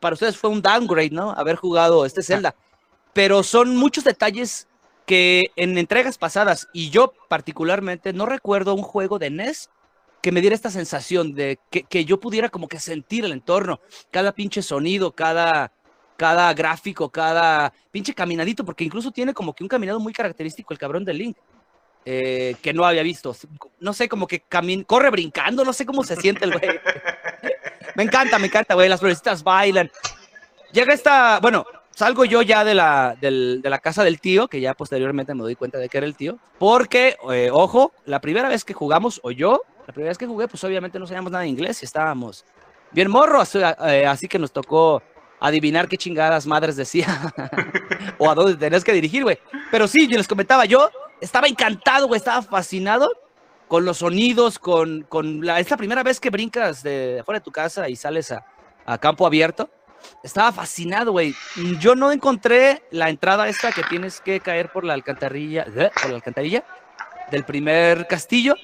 [0.00, 1.30] para ustedes fue un downgrade, ¿no?
[1.32, 2.54] Haber jugado este Zelda.
[3.14, 4.68] Pero son muchos detalles
[5.06, 9.70] que en entregas pasadas, y yo particularmente no recuerdo un juego de NES
[10.22, 13.80] que me diera esta sensación de que, que yo pudiera como que sentir el entorno,
[14.10, 15.72] cada pinche sonido, cada,
[16.16, 20.78] cada gráfico, cada pinche caminadito, porque incluso tiene como que un caminado muy característico el
[20.78, 21.36] cabrón de Link
[22.04, 23.36] eh, que no había visto.
[23.80, 26.80] No sé, como que camin corre brincando, no sé cómo se siente el güey.
[27.96, 28.88] me encanta, me encanta, güey.
[28.88, 29.90] Las florecitas bailan.
[30.72, 34.60] Llega esta, bueno, salgo yo ya de la, del- de la casa del tío, que
[34.60, 38.48] ya posteriormente me doy cuenta de que era el tío, porque, eh, ojo, la primera
[38.48, 41.44] vez que jugamos, o yo, la primera vez que jugué, pues obviamente no sabíamos nada
[41.44, 42.44] de inglés y estábamos
[42.92, 45.02] bien morros, eh, así que nos tocó
[45.40, 47.32] adivinar qué chingadas madres decía
[48.18, 49.38] o a dónde tenías que dirigir, güey.
[49.70, 50.90] Pero sí, yo les comentaba, yo
[51.22, 53.08] estaba encantado, güey, estaba fascinado
[53.66, 57.44] con los sonidos, con, con la, es la primera vez que brincas de afuera de
[57.44, 58.44] tu casa y sales a,
[58.84, 59.70] a campo abierto.
[60.22, 61.34] Estaba fascinado, güey.
[61.80, 65.90] Yo no encontré la entrada esta que tienes que caer por la alcantarilla, ¿eh?
[65.94, 66.62] por la alcantarilla.
[67.30, 68.54] del primer castillo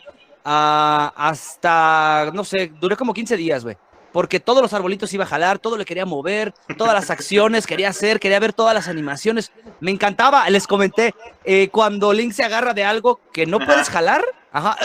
[0.45, 3.77] ah, hasta, no sé, duré como 15 días, güey.
[4.13, 7.89] Porque todos los arbolitos iba a jalar, todo le quería mover, todas las acciones quería
[7.89, 9.51] hacer, quería ver todas las animaciones.
[9.81, 11.13] Me encantaba, les comenté,
[11.45, 14.77] eh, cuando Link se agarra de algo que no puedes jalar, ajá,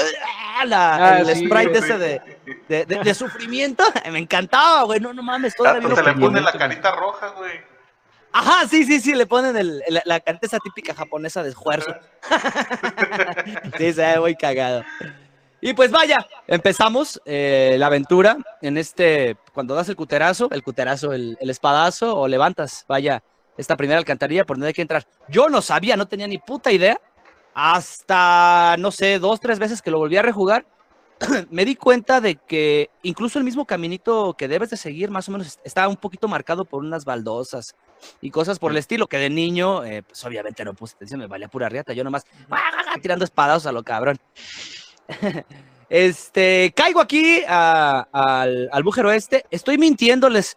[0.65, 1.83] la- Ah, el sí, sprite sí.
[1.85, 2.21] ese de,
[2.67, 6.19] de, de- de sufrimiento, me encantaba, güey, no, no mames, todavía Hasta no se le
[6.19, 7.51] pone la carita roja, güey.
[8.31, 11.93] Ajá, sí, sí, sí, le ponen el, el- la carita esa típica japonesa de esfuerzo.
[13.77, 14.83] sí, se ve muy cagado.
[15.61, 21.11] Y pues vaya, empezamos eh, la aventura en este, cuando das el cuterazo, el cuterazo,
[21.11, 23.21] el, el espadazo o levantas, vaya,
[23.57, 25.05] esta primera alcantarilla por donde hay que entrar.
[25.27, 26.99] Yo no sabía, no tenía ni puta idea,
[27.53, 30.65] hasta, no sé, dos, tres veces que lo volví a rejugar,
[31.49, 35.33] me di cuenta de que incluso el mismo caminito que debes de seguir, más o
[35.33, 37.75] menos, está un poquito marcado por unas baldosas
[38.21, 41.27] y cosas por el estilo, que de niño, eh, pues obviamente no puse atención, me
[41.27, 42.25] valía pura riata, yo nomás
[43.01, 44.17] tirando espadazos a lo cabrón.
[45.89, 50.55] Este, caigo aquí a- al, al bújero este, estoy mintiéndoles.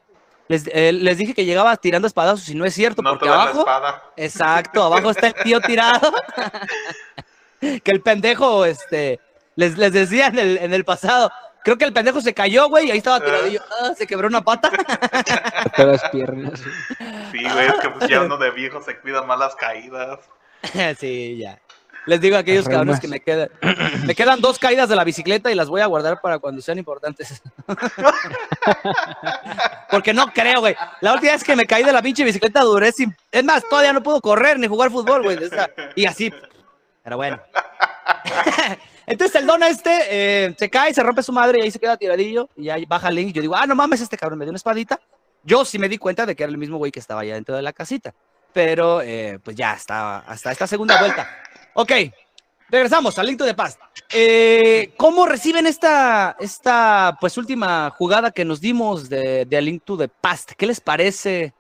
[0.49, 3.61] Les, eh, les dije que llegaba tirando espadazos y no es cierto, No porque abajo,
[3.61, 4.03] espada.
[4.17, 6.13] exacto, abajo está el tío tirado.
[7.61, 9.21] que el pendejo, este,
[9.57, 11.31] les, les decía en el, en el pasado,
[11.65, 14.43] creo que el pendejo se cayó, güey, y ahí estaba tiradillo, ah, se quebró una
[14.45, 14.71] pata.
[15.77, 16.61] Todas las piernas.
[17.31, 20.19] Sí, güey, es que pues ya uno de viejo se cuida más las caídas.
[20.99, 21.59] sí, ya.
[22.07, 23.49] Les digo a aquellos cabrones que me quedan,
[24.07, 26.79] me quedan dos caídas de la bicicleta y las voy a guardar para cuando sean
[26.79, 27.43] importantes.
[29.91, 30.75] Porque no creo, güey.
[31.01, 33.15] La última vez que me caí de la pinche bicicleta duré sin...
[33.31, 35.39] Es más, todavía no puedo correr ni jugar fútbol, güey.
[35.95, 36.33] Y así.
[37.05, 37.41] Pero bueno.
[39.07, 41.97] Entonces el don este eh, se cae, se rompe su madre y ahí se queda
[41.97, 42.49] tiradillo.
[42.57, 43.29] Y ahí baja Link.
[43.29, 44.99] Y yo digo, ah, no mames, este cabrón me dio una espadita.
[45.45, 47.55] Yo sí me di cuenta de que era el mismo güey que estaba allá dentro
[47.55, 48.13] de la casita.
[48.53, 51.29] Pero eh, pues ya estaba hasta esta segunda vuelta.
[51.75, 51.93] Ok,
[52.69, 53.81] regresamos al Link to the Past.
[54.13, 59.97] Eh, ¿Cómo reciben esta, esta pues última jugada que nos dimos de, de Link to
[59.97, 60.53] the Past?
[60.53, 61.55] ¿Qué les parece?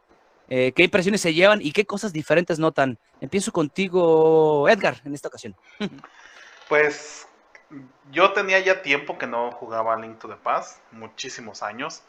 [0.48, 2.98] Eh, ¿Qué impresiones se llevan y qué cosas diferentes notan?
[3.22, 5.56] Empiezo contigo, Edgar, en esta ocasión.
[6.68, 7.28] Pues
[8.12, 12.02] yo tenía ya tiempo que no jugaba Link to the Past, muchísimos años.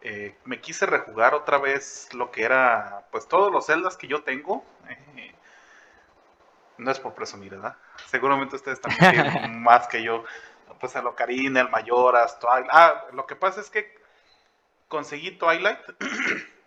[0.00, 4.24] Eh, me quise rejugar otra vez lo que era, pues todos los celdas que yo
[4.24, 4.64] tengo.
[4.88, 5.34] Eh,
[6.78, 7.76] no es por presumir, ¿verdad?
[8.06, 10.24] Seguramente ustedes también tienen más que yo.
[10.80, 12.70] Pues el Ocarina, el Mayoras, Twilight.
[12.70, 13.98] Ah, lo que pasa es que
[14.86, 15.78] conseguí Twilight.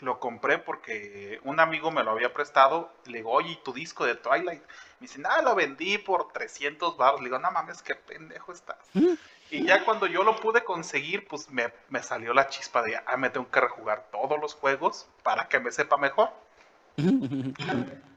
[0.00, 2.92] lo compré porque un amigo me lo había prestado.
[3.06, 4.62] Le digo, oye, ¿y tu disco de Twilight?
[4.62, 7.20] Me dice, nada, lo vendí por 300 baros.
[7.20, 8.78] Le digo, no mames, qué pendejo estás.
[9.50, 13.16] Y ya cuando yo lo pude conseguir, pues me, me salió la chispa de, ah,
[13.16, 16.30] me tengo que rejugar todos los juegos para que me sepa mejor.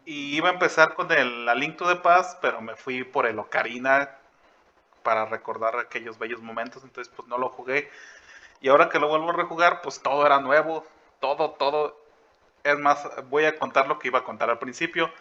[0.05, 3.25] Y iba a empezar con el La Link to the Past, pero me fui por
[3.25, 4.09] el Ocarina
[5.03, 7.89] para recordar aquellos bellos momentos, entonces pues no lo jugué.
[8.59, 10.85] Y ahora que lo vuelvo a rejugar, pues todo era nuevo,
[11.19, 11.97] todo, todo.
[12.63, 15.11] Es más, voy a contar lo que iba a contar al principio.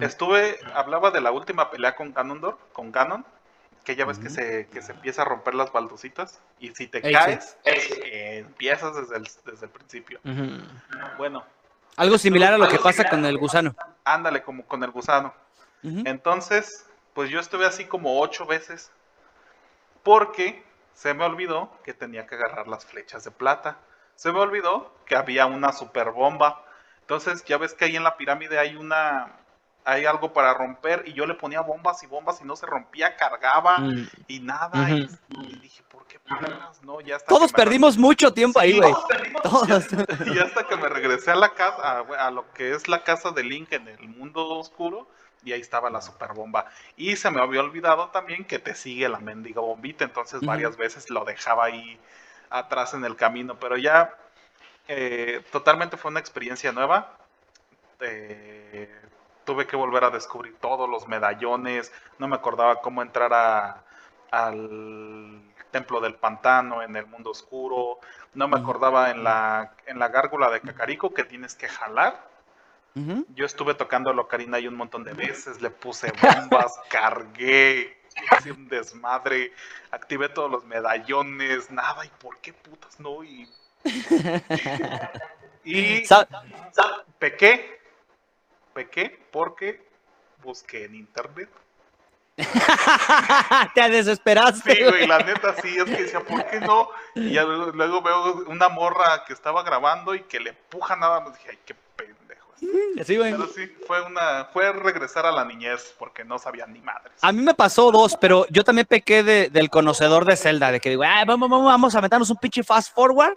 [0.00, 3.24] Estuve, hablaba de la última pelea con Ganondorf, con Ganon,
[3.84, 6.98] que ya ves que, se, que se empieza a romper las baldositas, y si te
[6.98, 7.12] Ey, sí.
[7.12, 10.20] caes, eh, empiezas desde el, desde el principio.
[11.16, 11.44] Bueno,
[11.96, 13.74] Algo similar a lo que pasa con el gusano.
[14.04, 15.34] ándale como con el gusano.
[15.82, 18.90] Entonces, pues yo estuve así como ocho veces.
[20.02, 23.78] Porque se me olvidó que tenía que agarrar las flechas de plata.
[24.16, 26.64] Se me olvidó que había una super bomba.
[27.00, 29.32] Entonces, ya ves que ahí en la pirámide hay una.
[29.84, 31.02] Hay algo para romper.
[31.06, 34.08] Y yo le ponía bombas y bombas y no se rompía, cargaba Mm.
[34.28, 34.88] y nada.
[34.90, 35.06] y,
[35.60, 36.82] dije, ¿por qué putas?
[36.82, 38.92] No, ya hasta Todos perdimos mucho tiempo ahí, güey.
[38.92, 39.68] todos perdimos Todos.
[40.26, 43.30] y hasta que me regresé a la casa, a, a lo que es la casa
[43.32, 45.06] de Link en el mundo oscuro,
[45.44, 46.64] y ahí estaba la super bomba.
[46.96, 51.10] Y se me había olvidado también que te sigue la mendiga bombita, entonces varias veces
[51.10, 52.00] lo dejaba ahí
[52.48, 54.14] atrás en el camino, pero ya
[54.88, 57.18] eh, totalmente fue una experiencia nueva.
[58.00, 58.90] Eh,
[59.44, 63.82] tuve que volver a descubrir todos los medallones, no me acordaba cómo entrar a-
[64.30, 67.98] al templo del pantano en el mundo oscuro,
[68.34, 72.32] no me acordaba en la, en la gárgola de Cacarico que tienes que jalar.
[73.34, 78.00] Yo estuve tocando a Ocarina ahí un montón de veces, le puse bombas, cargué,
[78.38, 79.52] hice un desmadre,
[79.90, 83.48] activé todos los medallones, nada, y por qué putas no, y,
[85.64, 86.04] y
[86.72, 87.80] Sa- pequé,
[88.74, 89.86] pequé porque
[90.42, 91.48] busqué en internet.
[93.74, 94.74] Te desesperaste.
[94.74, 96.88] Sí, güey, la neta sí, es que decía, ¿por qué no?
[97.14, 101.20] Y ya luego, luego veo una morra que estaba grabando y que le empuja nada
[101.20, 102.44] más, dije, ay, qué pendejo
[103.04, 107.12] Sí, Pero sí, fue una, fue regresar a la niñez porque no sabían ni madres.
[107.20, 110.80] A mí me pasó dos, pero yo también pequé de, del conocedor de Zelda, de
[110.80, 113.36] que digo, ah, vamos, vamos, vamos a meternos un pinche fast forward.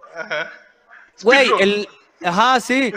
[1.22, 1.88] Güey, el,
[2.22, 2.92] Ajá, sí.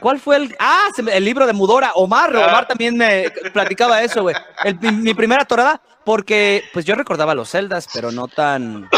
[0.00, 0.56] ¿Cuál fue el...?
[0.58, 1.92] Ah, el libro de Mudora.
[1.94, 2.46] Omar, ah.
[2.46, 4.34] Omar también me platicaba eso, güey.
[4.80, 8.88] Mi, primera torada, porque pues yo recordaba los celdas, pero no tan...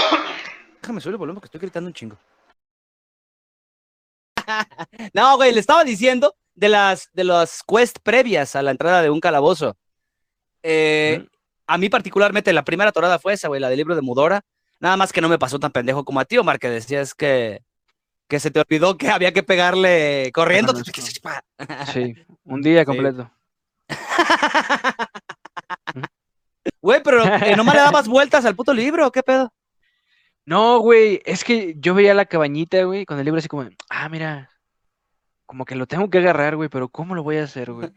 [0.83, 2.17] Déjame subir el volumen que estoy gritando un chingo.
[5.15, 9.11] no, güey, le estaba diciendo de las, de las quests previas a la entrada de
[9.11, 9.77] un calabozo.
[10.63, 11.27] Eh,
[11.67, 14.43] a mí particularmente la primera torada fue esa, güey, la del libro de Mudora.
[14.81, 17.63] Nada más que no me pasó tan pendejo como a ti, Omar, que decías que
[18.31, 20.73] que se te olvidó que había que pegarle corriendo.
[21.93, 22.15] Sí,
[22.45, 23.31] un día completo.
[26.83, 29.53] Güey, pero eh, no me le dabas vueltas al puto libro, ¿qué pedo?
[30.47, 34.09] No, güey, es que yo veía la cabañita, güey, con el libro así como, ah,
[34.09, 34.51] mira,
[35.47, 37.91] como que lo tengo que agarrar, güey, pero ¿cómo lo voy a hacer, güey?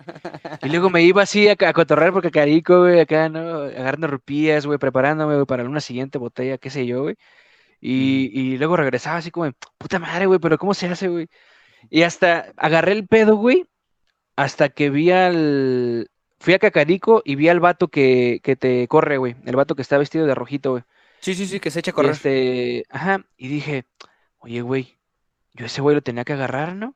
[0.63, 3.63] Y luego me iba así a, a cotorrear porque carico, güey, acá, ¿no?
[3.63, 7.15] Agarrando rupías, güey, preparándome, güey, para una siguiente botella, qué sé yo, güey.
[7.85, 11.27] Y, luego regresaba así como, puta madre, güey, pero ¿cómo se hace, güey?
[11.89, 13.65] Y hasta agarré el pedo, güey,
[14.37, 16.09] hasta que vi al...
[16.39, 19.35] Fui a Cacarico y vi al vato que, que te corre, güey.
[19.45, 20.83] El vato que está vestido de rojito, güey.
[21.19, 22.11] Sí, sí, sí, que se echa a correr.
[22.11, 23.85] Este, ajá, y dije,
[24.39, 24.97] oye, güey,
[25.53, 26.95] yo ese güey lo tenía que agarrar, ¿no?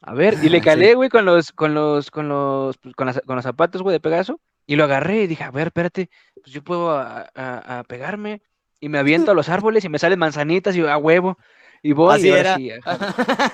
[0.00, 3.36] A ver, y le calé, güey, con los, con los, con los, pues, con, con,
[3.36, 6.62] los zapatos, güey, de Pegaso, y lo agarré y dije, a ver, espérate, pues yo
[6.62, 8.42] puedo a, a pegarme
[8.82, 11.38] y me aviento a los árboles y me salen manzanitas y a huevo.
[11.84, 12.58] Y voy así y era.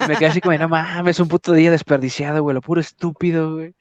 [0.09, 3.75] me quedé así como, no mames, un puto día desperdiciado, güey, lo puro estúpido, güey.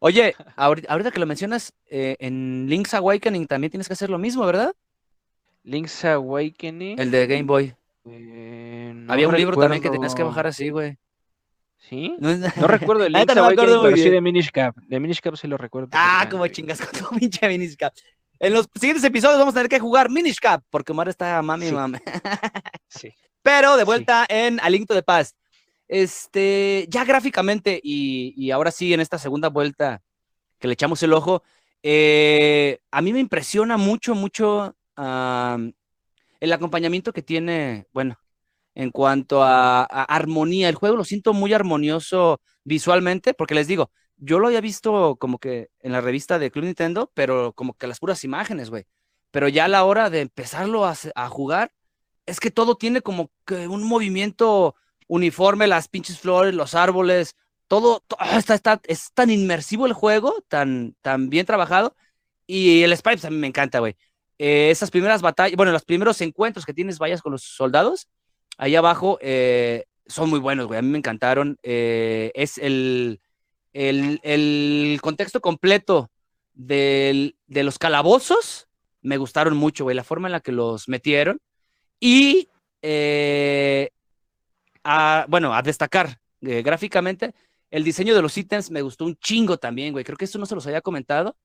[0.00, 4.44] Oye, ahorita, que lo mencionas, eh, en Link's Awakening también tienes que hacer lo mismo,
[4.44, 4.74] ¿verdad?
[5.64, 6.98] Link's Awakening.
[6.98, 7.74] El de Game Boy.
[8.04, 10.98] Eh, Había un libro también que tenías que bajar así, güey.
[11.78, 12.16] ¿Sí?
[12.20, 14.76] No, recuerdo el Link's Awakening, pero sí de Minish Cap.
[14.76, 15.88] De Minish Cap sí lo recuerdo.
[15.92, 17.94] Ah, como chingas con tu pinche Minish Cap.
[18.42, 21.66] En los siguientes episodios vamos a tener que jugar Minish Cap, porque Omar está mami
[21.66, 21.72] sí.
[21.72, 21.98] mami.
[22.88, 23.14] sí.
[23.40, 25.36] Pero de vuelta en Aliento de Paz.
[25.86, 30.02] Este, ya gráficamente, y, ahora sí en esta segunda vuelta
[30.58, 31.44] que le echamos el ojo,
[31.84, 38.18] eh, a mí me impresiona mucho, mucho el acompañamiento que tiene, bueno,
[38.74, 40.68] en cuanto a, armonía.
[40.68, 43.92] El juego lo siento muy armonioso visualmente, porque les digo,
[44.24, 47.88] yo lo había visto como que en la revista de Club Nintendo, pero como que
[47.88, 48.86] las puras imágenes, güey.
[49.32, 51.72] Pero ya a la hora de empezarlo a, jugar,
[52.24, 54.76] es que todo tiene como que un movimiento
[55.08, 57.34] uniforme, las pinches flores, los árboles,
[57.66, 61.96] todo, ah, está, está, es tan inmersivo el juego, tan, tan bien trabajado.
[62.46, 63.96] Y el sprite pues, a mí me encanta, güey.
[64.38, 68.08] Eh, esas primeras batallas, bueno, los primeros encuentros que tienes, vayas con los soldados,
[68.56, 70.78] ahí abajo, eh, son muy buenos, güey.
[70.78, 71.58] A mí me encantaron.
[71.64, 73.20] Eh, es el,
[73.72, 76.10] el, contexto completo
[76.54, 78.68] de los calabozos
[79.02, 81.40] me gustaron mucho, güey, la forma en la que los metieron.
[82.00, 82.48] Y,
[82.80, 83.90] eh,
[85.28, 87.34] bueno, a destacar eh, gráficamente,
[87.70, 90.04] el diseño de los ítems me gustó un chingo también, güey.
[90.04, 91.36] Creo que eso no se los había comentado.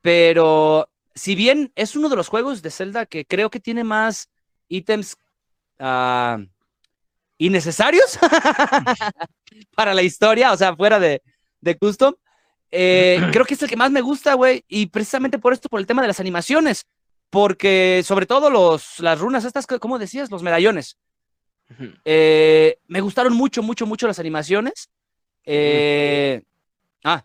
[0.00, 4.30] Pero si bien es uno de los juegos de Zelda que creo que tiene más
[4.68, 5.16] ítems
[5.80, 6.44] uh,
[7.38, 8.18] innecesarios
[9.74, 11.22] para la historia, o sea, fuera de,
[11.60, 12.14] de custom.
[12.70, 15.80] Eh, creo que es el que más me gusta, güey, y precisamente por esto, por
[15.80, 16.86] el tema de las animaciones,
[17.30, 20.30] porque sobre todo los, las runas estas, ¿cómo decías?
[20.30, 20.98] Los medallones.
[22.04, 24.90] Eh, me gustaron mucho, mucho, mucho las animaciones.
[25.44, 26.42] Eh,
[27.04, 27.24] ah,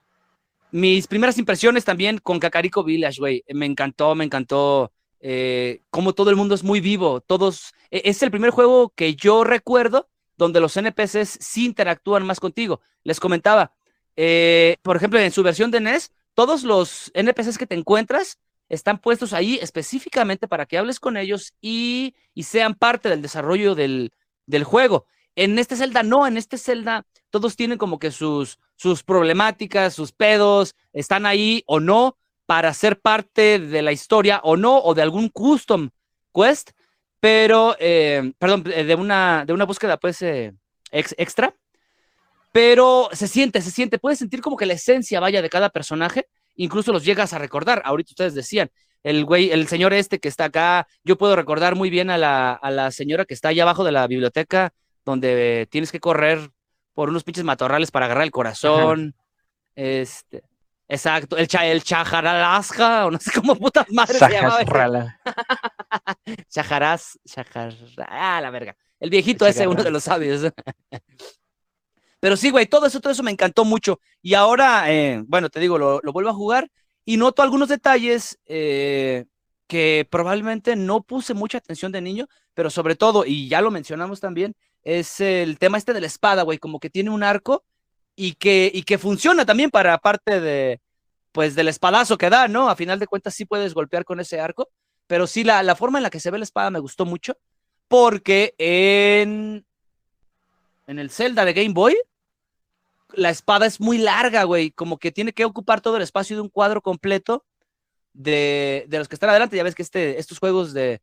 [0.72, 4.92] mis primeras impresiones también con Kakariko Village, güey, me encantó, me encantó
[5.90, 9.46] cómo todo el mundo es muy vivo, todos, e, es el primer juego que yo
[9.46, 12.82] recuerdo donde los NPCs sí interactúan más contigo.
[13.04, 13.74] Les comentaba,
[14.16, 18.98] eh, por ejemplo, en su versión de NES, todos los NPCs que te encuentras están
[18.98, 24.12] puestos ahí específicamente para que hables con ellos y, sean parte del desarrollo del,
[24.64, 25.06] juego.
[25.36, 30.12] En este Zelda no, en este Zelda todos tienen como que sus, sus problemáticas, sus
[30.12, 35.02] pedos, están ahí o no para ser parte de la historia o no, o de
[35.02, 35.90] algún custom
[36.34, 36.72] quest,
[37.20, 40.54] pero, eh, perdón, de una, de una búsqueda pues eh,
[40.92, 41.56] extra
[42.54, 46.28] pero se siente, se siente, puedes sentir como que la esencia vaya de cada personaje,
[46.56, 47.82] incluso los llegas a recordar.
[47.84, 48.70] Ahorita ustedes decían,
[49.02, 52.54] el güey, el señor este que está acá, yo puedo recordar muy bien a la,
[52.54, 54.72] a la señora que está allá abajo de la biblioteca,
[55.04, 56.52] donde tienes que correr
[56.94, 59.16] por unos pinches matorrales para agarrar el corazón.
[59.76, 60.44] Este,
[60.88, 65.20] exacto, el, cha, el chajaralasca, o no sé cómo putas madres se llamaba.
[66.50, 67.74] Chajaraz, chajar,
[68.08, 68.76] ah, la verga.
[69.00, 70.54] El viejito ese, uno de los sabios.
[72.24, 74.00] Pero sí, güey, todo eso, todo eso me encantó mucho.
[74.22, 76.72] Y ahora, eh, bueno, te digo, lo, vuelvo a jugar
[77.04, 79.26] y noto algunos detalles eh,
[79.68, 84.22] que probablemente no puse mucha atención de niño, pero sobre todo, y ya lo mencionamos
[84.22, 87.66] también, es el tema este de la espada, güey, como que tiene un arco
[88.16, 90.80] y que, y que funciona también para parte de,
[91.34, 92.70] pues, del espadazo que da, ¿no?
[92.70, 94.70] A final de cuentas sí puedes golpear con ese arco,
[95.08, 97.36] pero sí la, la forma en la que se ve la espada me gustó mucho,
[97.90, 99.66] porque en,
[100.88, 101.98] en el Zelda de Game Boy,
[103.14, 106.42] la espada es muy larga, güey, como que tiene que ocupar todo el espacio de
[106.42, 107.46] un cuadro completo
[108.14, 109.58] de, los que están adelante.
[109.58, 111.02] Ya ves que este, estos juegos de,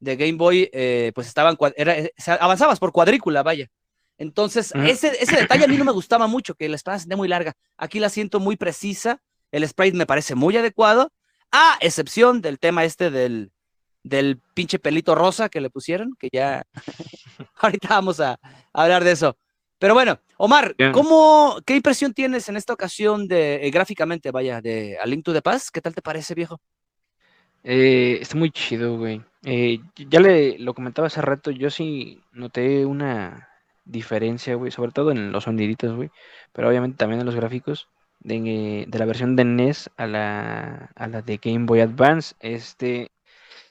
[0.00, 3.68] Game Boy, eh, pues estaban, era, eh, avanzabas por cuadrícula, vaya.
[4.16, 7.28] Entonces, ese, ese detalle a mí no me gustaba mucho, que la espada se muy
[7.28, 7.52] larga.
[7.76, 11.12] Aquí la siento muy precisa, el sprite me parece muy adecuado,
[11.52, 13.52] a excepción del tema este del,
[14.02, 16.64] del pinche pelito rosa que le pusieron, que ya
[17.56, 18.38] ahorita vamos a,
[18.72, 19.36] hablar de eso.
[19.78, 24.98] Pero bueno, Omar, ¿cómo, ¿qué impresión tienes en esta ocasión de eh, gráficamente, vaya, de
[24.98, 25.68] A Link to the Past?
[25.72, 26.60] ¿Qué tal te parece, viejo?
[27.62, 29.22] Eh, está muy chido, güey.
[29.44, 33.48] Eh, ya le lo comentaba hace rato, yo sí noté una
[33.84, 36.10] diferencia, güey, sobre todo en los soniditos, güey,
[36.52, 37.88] pero obviamente también en los gráficos
[38.20, 42.34] de, de la versión de NES a la, a la de Game Boy Advance.
[42.40, 43.10] Este,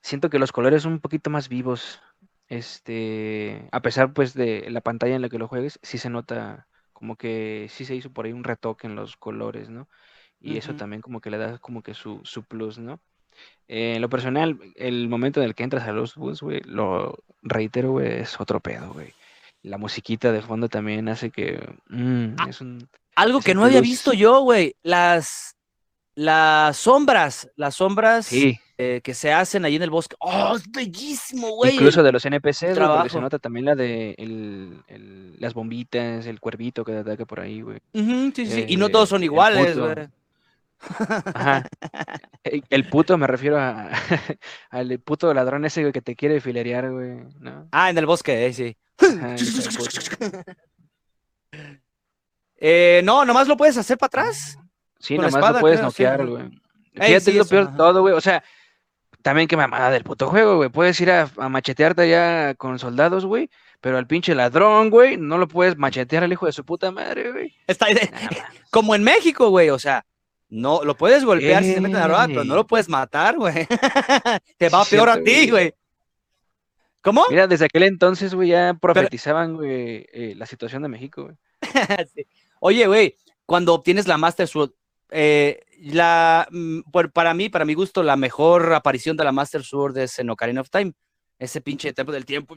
[0.01, 2.01] siento que los colores son un poquito más vivos.
[2.47, 6.67] Este, a pesar pues de la pantalla en la que lo juegues, sí se nota
[6.93, 9.87] como que sí se hizo por ahí un retoque en los colores, ¿no?
[10.39, 12.99] Y eso también como que le da como que su, su plus, ¿no?
[13.67, 17.23] Eh, en lo personal, el momento en el que entras a los bus, güey, lo
[17.41, 19.13] reitero, güey, es otro pedo, güey.
[19.63, 21.59] La musiquita de fondo también hace que...
[21.89, 24.75] Mm, ah, es un, algo que no había visto yo, güey.
[24.83, 25.56] Las,
[26.17, 28.59] las sombras, las sombras sí.
[28.79, 30.15] Eh, que se hacen ahí en el bosque.
[30.19, 31.75] ¡Oh, es bellísimo, güey!
[31.75, 34.15] Incluso de los NPCs, porque se nota también la de
[35.37, 37.79] las bombitas, el cuervito que ataca por ahí, güey.
[37.93, 40.07] sí, sí, y no eh, todos son iguales, güey.
[40.79, 41.63] Ajá.
[42.69, 43.91] El puto me refiero a,
[44.69, 47.19] al puto ladrón ese güey, que te quiere filerear, güey.
[47.39, 47.67] ¿no?
[47.71, 48.77] Ah, en el bosque, eh, sí.
[52.57, 54.57] eh, no, nomás lo puedes hacer para atrás.
[54.99, 56.49] Sí, nomás lo puedes noquear, güey.
[56.93, 58.13] Fíjate, lo peor de todo, güey.
[58.13, 58.43] O sea,
[59.21, 60.69] también qué mamada del puto juego, güey.
[60.69, 63.49] Puedes ir a, machetearte allá con soldados, güey.
[63.81, 67.31] Pero al pinche ladrón, güey, no lo puedes machetear al hijo de su puta madre,
[67.31, 67.55] güey.
[67.67, 67.87] Está
[68.71, 69.69] como en México, güey.
[69.69, 70.05] O sea,
[70.49, 73.67] no lo puedes golpear si se meten a robar, pero no lo puedes matar, güey.
[74.57, 75.73] te va peor a ti, güey.
[77.01, 77.25] ¿Cómo?
[77.29, 81.35] Mira, desde aquel entonces, güey, ya profetizaban, güey, eh, la situación de México, güey.
[82.59, 84.71] Oye, güey, cuando obtienes la Master Sword,
[85.09, 86.81] eh, la, mm,
[87.13, 90.61] para mí, para mi gusto, la mejor aparición de la Master Sword es en Ocarina
[90.61, 90.93] of Time.
[91.39, 92.55] Ese pinche templo del tiempo.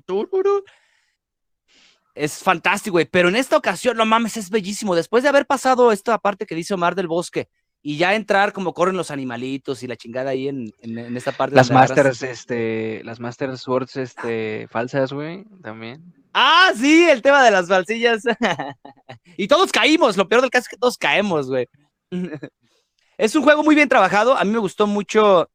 [2.15, 3.05] Es fantástico, güey.
[3.05, 4.95] Pero en esta ocasión, no mames, es bellísimo.
[4.95, 7.49] Después de haber pasado esta parte que dice Omar del bosque
[7.83, 11.57] y ya entrar como corren los animalitos y la chingada ahí en, en, esta parte.
[11.57, 16.15] Las Masters, este, las Master Swords, este, falsas, güey, también.
[16.33, 18.23] Ah, sí, el tema de las falsillas.
[19.37, 20.17] y todos caímos.
[20.17, 21.67] Lo peor del caso es que todos caemos, güey.
[23.21, 24.35] Es un juego muy bien trabajado.
[24.35, 25.51] A mí me gustó mucho.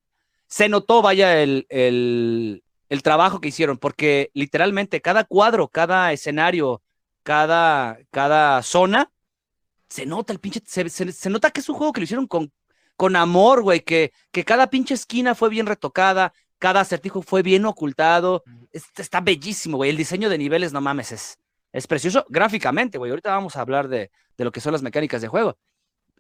[0.48, 6.84] Se notó, vaya, el, el, trabajo que hicieron, porque literalmente cada cuadro, cada escenario,
[7.24, 9.12] cada, cada zona,
[9.90, 10.62] se nota el pinche.
[10.66, 12.52] Se, nota que es un juego que lo hicieron con,
[12.96, 13.80] con amor, güey.
[13.80, 18.44] Que, que cada pinche esquina fue bien retocada, cada acertijo fue bien ocultado.
[18.72, 19.90] está bellísimo, güey.
[19.90, 21.40] El diseño de niveles, no mames, es,
[21.74, 23.10] es precioso gráficamente, güey.
[23.10, 25.58] Ahorita vamos a hablar de, de lo que son las mecánicas de juego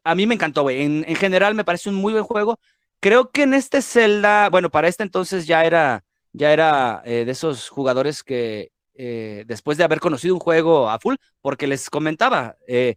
[0.05, 0.81] a mí me encantó, güey.
[0.83, 2.59] En, general me parece un muy buen juego.
[3.01, 7.31] Creo que en este Zelda, bueno, para este entonces ya era, ya era eh, de
[7.31, 12.55] esos jugadores que eh, después de haber conocido un juego a full, porque les comentaba,
[12.67, 12.95] eh,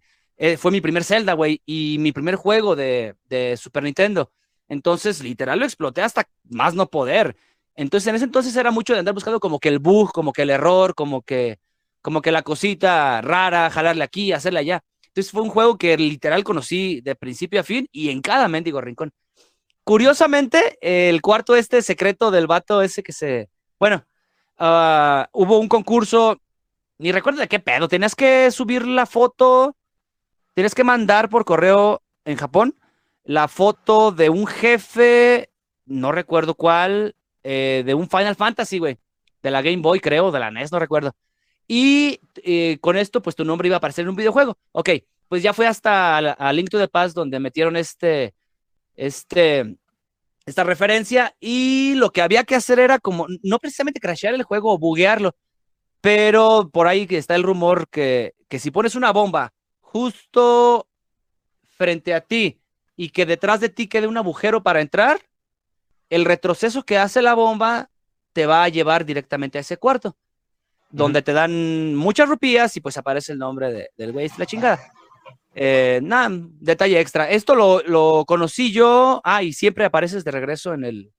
[0.58, 4.30] fue mi primer Zelda, güey, y mi primer juego de, de, Super Nintendo.
[4.68, 7.36] Entonces, literal, lo exploté hasta más no poder.
[7.74, 10.42] Entonces, en ese entonces era mucho de andar buscando como que el bug, como que
[10.42, 11.58] el error, como que,
[12.02, 14.84] como que la cosita rara, jalarle aquí, hacerle allá.
[15.18, 18.80] Entonces fue un juego que literal conocí de principio a fin y en cada mendigo
[18.80, 19.10] rincón.
[19.82, 23.50] Curiosamente, el cuarto este secreto del vato ese que se...
[23.80, 24.06] Bueno,
[24.58, 26.40] ah, hubo un concurso,
[26.98, 29.74] ni recuerdo de qué pedo, tenías que subir la foto,
[30.54, 32.76] tienes que mandar por correo en Japón
[33.24, 35.50] la foto de un jefe,
[35.84, 38.98] no recuerdo cuál, eh, de un Final Fantasy, güey,
[39.42, 41.10] de la Game Boy, creo, de la NES, no recuerdo.
[41.68, 44.56] Y eh, con esto, pues tu nombre iba a aparecer en un videojuego.
[44.72, 44.90] Ok,
[45.28, 48.34] pues ya fue hasta a, Link to the Past donde metieron este,
[48.96, 49.76] este,
[50.46, 54.72] esta referencia y lo que había que hacer era como, no precisamente crashear el juego
[54.72, 55.36] o buguearlo,
[56.00, 60.88] pero por ahí está el rumor que, que si pones una bomba justo
[61.76, 62.60] frente a ti
[62.96, 65.20] y que detrás de ti quede un agujero para entrar,
[66.08, 67.90] el retroceso que hace la bomba
[68.32, 70.16] te va a llevar directamente a ese cuarto,
[70.90, 74.80] donde te dan muchas rupías y pues aparece el nombre del güey, la chingada.
[75.54, 76.30] Eh, nada,
[76.60, 77.28] detalle extra.
[77.30, 79.20] Esto lo, conocí yo.
[79.24, 81.12] Ah, y siempre apareces de regreso en el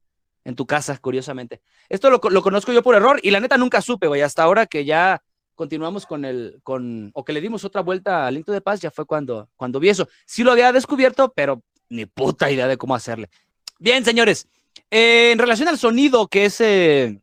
[0.45, 1.61] en tu casa, curiosamente.
[1.89, 4.21] Esto lo, conozco yo por error y la neta nunca supe, güey.
[4.21, 5.21] Hasta ahora que ya
[5.53, 8.89] continuamos con el, con, o que le dimos otra vuelta al Link de Paz, ya
[8.89, 10.07] fue cuando, cuando vi eso.
[10.25, 13.29] Sí lo había descubierto, pero ni puta idea de cómo hacerle.
[13.77, 14.47] Bien, señores.
[14.89, 17.19] Eh, en relación al sonido, que es eh,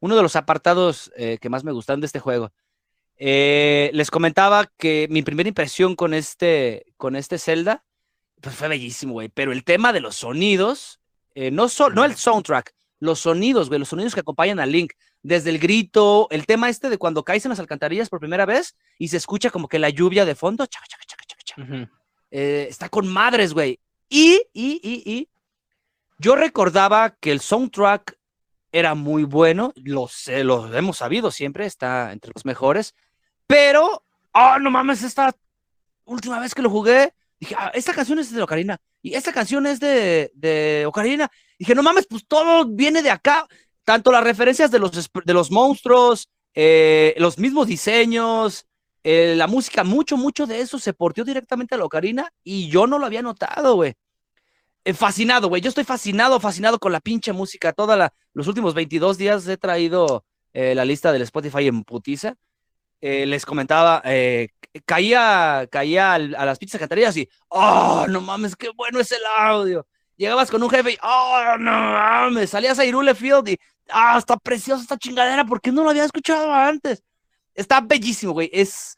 [0.00, 2.52] uno de los apartados que más me gustan de este juego.
[3.20, 7.84] Eh, les comentaba que mi primera impresión con este, con este Zelda,
[8.40, 9.28] pues fue bellísimo, güey.
[9.28, 11.00] Pero el tema de los sonidos,
[11.34, 14.92] eh, no, no el soundtrack, los sonidos, güey, los sonidos que acompañan a Link,
[15.22, 18.76] desde el grito, el tema este de cuando caes en las alcantarillas por primera vez
[18.98, 20.64] y se escucha como que la lluvia de fondo,
[22.30, 23.80] eh, está con madres, güey.
[24.08, 25.28] Y, y, y, y,
[26.18, 28.17] yo recordaba que el soundtrack
[28.72, 32.94] era muy bueno, lo, sé, lo hemos sabido siempre, está entre los mejores,
[33.46, 35.34] pero, oh, no mames, esta
[36.04, 38.78] última vez que lo jugué, dije, ah, esta canción es de Ocarina.
[39.00, 41.30] Y esta canción es de, de Ocarina.
[41.58, 43.46] Dije, no mames, pues todo viene de acá.
[43.84, 48.66] Tanto las referencias de los, de los monstruos, eh, los mismos diseños,
[49.02, 52.86] eh, la música, mucho, mucho de eso se portió directamente a la Ocarina y yo
[52.86, 53.94] no lo había notado, güey.
[54.88, 55.60] Eh, fascinado, güey.
[55.62, 57.72] Yo estoy fascinado, fascinado con la pinche música.
[57.72, 62.34] Toda los últimos 22 días he traído la lista del Spotify en putiza
[63.00, 64.48] eh, les comentaba, eh,
[64.84, 69.86] caía, caía a las pizzas cantarías y, oh, no mames, qué bueno es el audio.
[70.16, 73.58] Llegabas con un jefe y, oh, no mames, salías a Irule Field y,
[73.90, 77.04] ah, está preciosa esta chingadera, ¿por qué no lo había escuchado antes?
[77.54, 78.50] Está bellísimo, güey.
[78.52, 78.96] Es,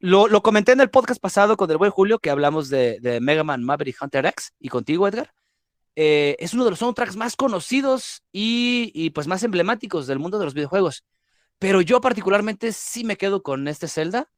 [0.00, 3.64] lo, comenté en el podcast pasado con el buen Julio, que hablamos de, Mega Man
[3.64, 5.32] Maverick Hunter X y contigo, Edgar.
[5.96, 10.38] Eh, es uno de los soundtracks más conocidos y, y pues más emblemáticos del mundo
[10.38, 11.04] de los videojuegos.
[11.58, 14.28] Pero yo particularmente sí me quedo con este Zelda.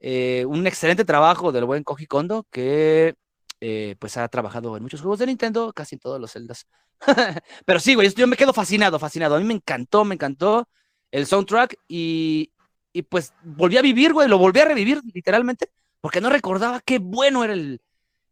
[0.00, 3.14] Eh, un excelente trabajo del buen Koji Kondo que
[3.60, 6.66] eh, pues ha trabajado en muchos juegos de Nintendo, casi en todos los Zeldas.
[7.66, 9.36] Pero sí, güey, yo me quedo fascinado, fascinado.
[9.36, 10.66] A mí me encantó, me encantó
[11.10, 12.49] el soundtrack y,
[12.92, 15.70] y pues volví a vivir, güey, lo volví a revivir literalmente,
[16.00, 17.80] porque no recordaba qué bueno era el,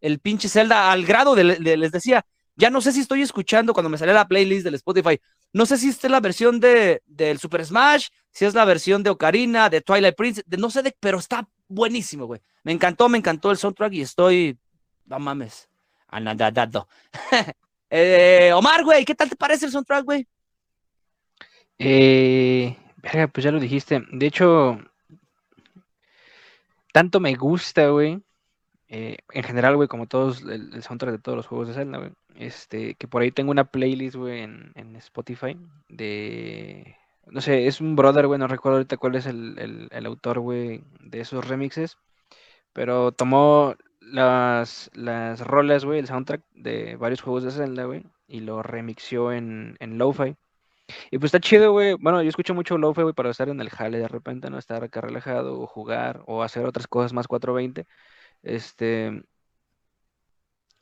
[0.01, 2.25] el pinche Zelda, al grado de, les decía,
[2.57, 5.21] ya no sé si estoy escuchando cuando me sale la playlist del Spotify,
[5.53, 9.03] no sé si esta es la versión de, del Super Smash, si es la versión
[9.03, 12.41] de Ocarina, de Twilight Prince, de no sé de, pero está buenísimo, güey.
[12.65, 14.59] Me encantó, me encantó el soundtrack y estoy,
[15.07, 15.69] no mames,
[16.09, 16.89] anadadado.
[17.91, 20.27] eh, Omar, güey, ¿qué tal te parece el soundtrack, güey?
[21.79, 24.03] Eh, pues ya lo dijiste.
[24.11, 24.79] De hecho,
[26.93, 28.23] tanto me gusta, güey.
[28.89, 32.13] Eh, en general, güey, como todos, el, soundtrack de todos los juegos de Zelda, güey.
[32.37, 35.57] Este, que por ahí tengo una playlist, güey, en, Spotify
[35.89, 36.97] de
[37.31, 41.21] no sé, es un brother, güey, no recuerdo ahorita cuál es el, autor, güey, de
[41.21, 41.99] esos remixes,
[42.73, 48.41] pero tomó las, las rolas, güey, el soundtrack de varios juegos de Zelda, güey, y
[48.41, 50.37] lo remixió en, en Lo-Fi.
[51.11, 51.95] Y pues está chido, güey.
[51.95, 54.59] Bueno, yo escucho mucho Lo-Fi, güey, para estar en el jale de repente, ¿no?
[54.59, 57.87] Estar acá relajado o jugar o hacer otras cosas más 420.
[58.43, 59.23] Este...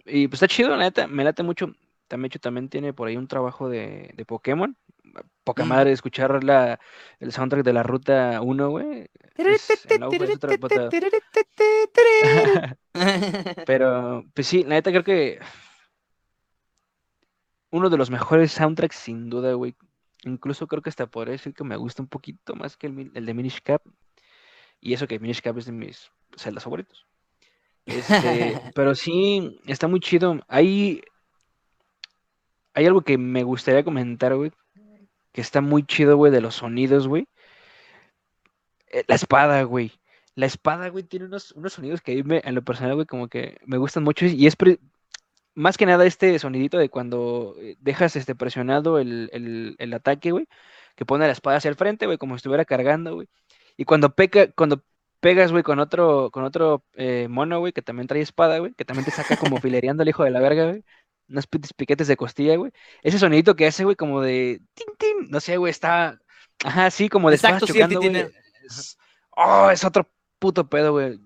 [0.05, 1.73] Y pues está chido, la neta, me late mucho.
[2.09, 4.77] También, también tiene por ahí un trabajo de, de Pokémon
[5.45, 6.81] poca madre escuchar la,
[7.21, 9.09] el soundtrack de la ruta 1, güey.
[13.67, 15.39] Pero, pues sí, la neta creo que
[17.71, 19.75] uno de los mejores soundtracks sin duda, güey.
[20.27, 23.27] Incluso creo que hasta podría decir que me gusta un poquito más que el, el
[23.27, 23.83] de Minish Cap.
[24.81, 27.07] Y eso que Minish Cap es de mis celdas favoritos.
[27.87, 30.41] Este, pero sí, está muy chido.
[30.49, 31.01] Hay,
[32.75, 34.51] hay algo que me gustaría comentar, güey,
[35.33, 37.29] que está muy chido, güey, de los sonidos, güey.
[38.89, 39.93] Eh, la espada, güey.
[40.35, 43.29] La espada, güey, tiene unos, unos sonidos que a mí en lo personal, güey, como
[43.29, 44.27] que me gustan mucho.
[44.27, 44.57] Y es
[45.57, 50.47] más que nada este sonidito de cuando eh, dejas este presionado el, ataque, güey,
[50.95, 53.29] que pone la espada hacia el frente, güey, como si estuviera cargando, güey.
[53.77, 54.85] Y cuando peca, cuando
[55.21, 58.85] pegas, güey, con otro, con otro eh, mono, güey, que también trae espada, güey, que
[58.85, 60.85] también te saca como filereando el hijo de la verga, güey
[61.29, 62.73] unos piquetes de costilla, güey.
[63.03, 66.19] Ese sonidito que hace, güey, como de tin, tin, no sé, güey, está,
[66.65, 68.31] ajá, sí, como de Exacto, chocando, tiene...
[68.65, 68.97] es...
[69.37, 71.19] Oh, es otro puto pedo, güey.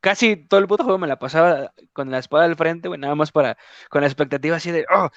[0.00, 3.14] Casi todo el puto juego me la pasaba con la espada al frente, güey, nada
[3.14, 3.56] más para,
[3.90, 5.08] con la expectativa así de, oh,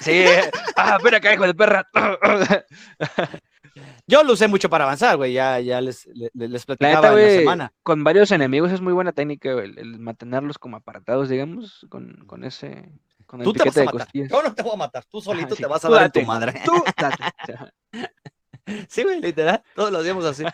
[0.00, 0.24] sí,
[0.76, 1.88] ah, espera acá, hijo de perra.
[4.06, 5.32] Yo lo usé mucho para avanzar, güey.
[5.32, 7.72] Ya, ya les, les, platicaba la, semana.
[7.82, 12.90] Con varios enemigos es muy buena técnica, el, mantenerlos como apartados, digamos, con, con ese.
[13.26, 14.08] Con Tú te vas a matar.
[14.12, 15.04] Yo no te voy a matar.
[15.04, 16.62] Tú solito te vas a dar a tu madre.
[16.64, 16.72] Tú
[18.88, 19.62] sí, güey, literal.
[19.74, 20.44] Todos lo hacíamos así.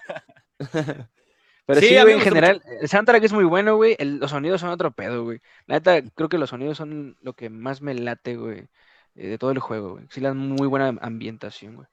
[1.67, 3.97] Pero sí, güey, en general, el soundtrack es muy bueno, güey.
[3.99, 5.41] los sonidos son otro pedo, güey.
[5.67, 8.69] La neta, creo que los sonidos son lo que más me late, güey,
[9.15, 10.07] eh, de todo el juego, güey.
[10.11, 11.89] Sí, dan muy buena ambientación, güey.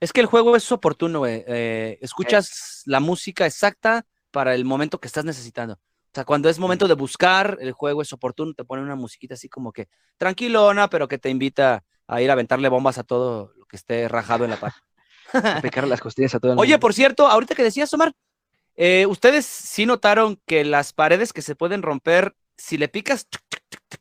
[0.00, 1.44] Es que el juego es oportuno, güey.
[1.46, 5.74] Eh, escuchas la música exacta para el momento que estás necesitando.
[5.74, 9.34] O sea, cuando es momento de buscar, el juego es oportuno, te pone una musiquita
[9.34, 9.88] así como que
[10.18, 14.08] tranquilona, pero que te invita a ir a aventarle bombas a todo lo que esté
[14.08, 14.74] rajado en la paz.
[15.62, 18.12] Picar las costillas a todo el Oye, por cierto, ahorita que decías, Omar,
[18.76, 23.26] eh, ¿Ustedes sí notaron que las paredes que se pueden romper, si le picas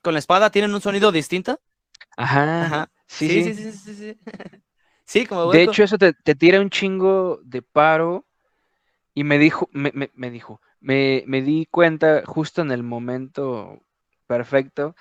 [0.01, 1.59] con la espada, tienen un sonido distinto?
[2.17, 2.89] Ajá.
[3.07, 4.19] Sí, sí, sí, sí, sí.
[5.05, 8.25] Sí, como De hecho, eso te, tira un chingo de paro.
[9.13, 13.81] Y me dijo, me, me, dijo, me, di cuenta justo en el momento
[14.27, 14.93] perfecto,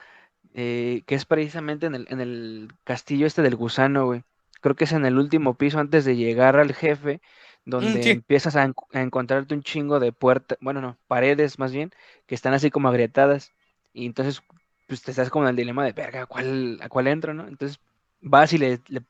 [0.54, 4.22] eh, que es precisamente en el, en el castillo este del gusano, güey.
[4.60, 7.20] Creo que es en el último piso antes de llegar al jefe
[7.64, 11.90] Mm, donde empiezas a, encontrarte un chingo de puertas, bueno, no, paredes más bien,
[12.26, 13.52] que están así como agrietadas.
[13.92, 14.42] Y entonces,
[14.86, 17.46] pues te estás como en el dilema de, verga, ¿a cuál, a cuál entro, no?
[17.48, 17.80] Entonces
[18.20, 19.02] vas y le, le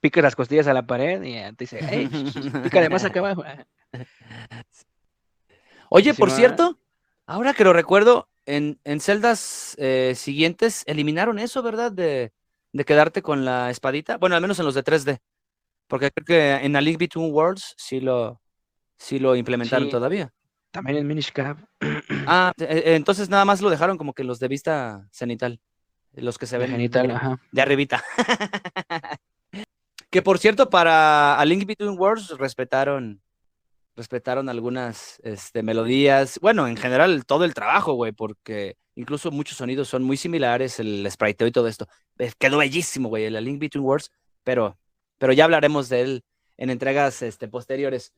[0.00, 2.08] picas las costillas a la pared y te dice, hey,
[2.64, 3.44] pícale más acá abajo.
[5.88, 6.78] Oye, por cierto,
[7.26, 11.92] ahora que lo recuerdo, en, en celdas eh, siguientes eliminaron eso, ¿verdad?
[11.92, 12.32] De,
[12.72, 14.16] de quedarte con la espadita.
[14.16, 15.20] Bueno, al menos en los de 3D.
[15.92, 18.40] Porque creo que en la League Between Worlds sí lo,
[18.96, 20.32] sí lo implementaron todavía.
[20.70, 21.58] También en Minish Cap.
[22.26, 25.60] Ah, e, e, entonces nada más lo dejaron como que los de vista cenital.
[26.14, 27.38] Los que se ven cenital, ajá.
[27.52, 28.02] de arribita.
[30.10, 33.20] que por cierto, para A Link Between Worlds respetaron
[33.94, 36.38] respetaron algunas este, melodías.
[36.40, 41.06] Bueno, en general todo el trabajo, güey, porque incluso muchos sonidos son muy similares, el
[41.10, 41.86] spriteo y todo esto.
[42.38, 44.10] Quedó bellísimo, güey, el A Link Between Worlds,
[44.42, 44.78] pero
[45.22, 46.24] pero ya hablaremos de él
[46.56, 48.12] en entregas este, posteriores.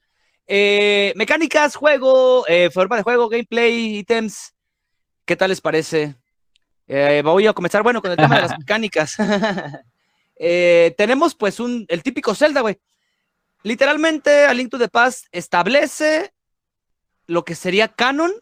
[0.47, 4.55] Eh, mecánicas, juego, eh, forma de juego, gameplay, ítems.
[5.27, 6.15] ¿Qué tal les parece?
[6.87, 9.17] Eh, voy a comenzar, bueno, con el tema de las mecánicas.
[10.97, 12.81] tenemos pues un, el típico Zelda, güey.
[13.65, 16.33] Literalmente, A Link to the Past establece
[17.27, 18.33] lo que sería canon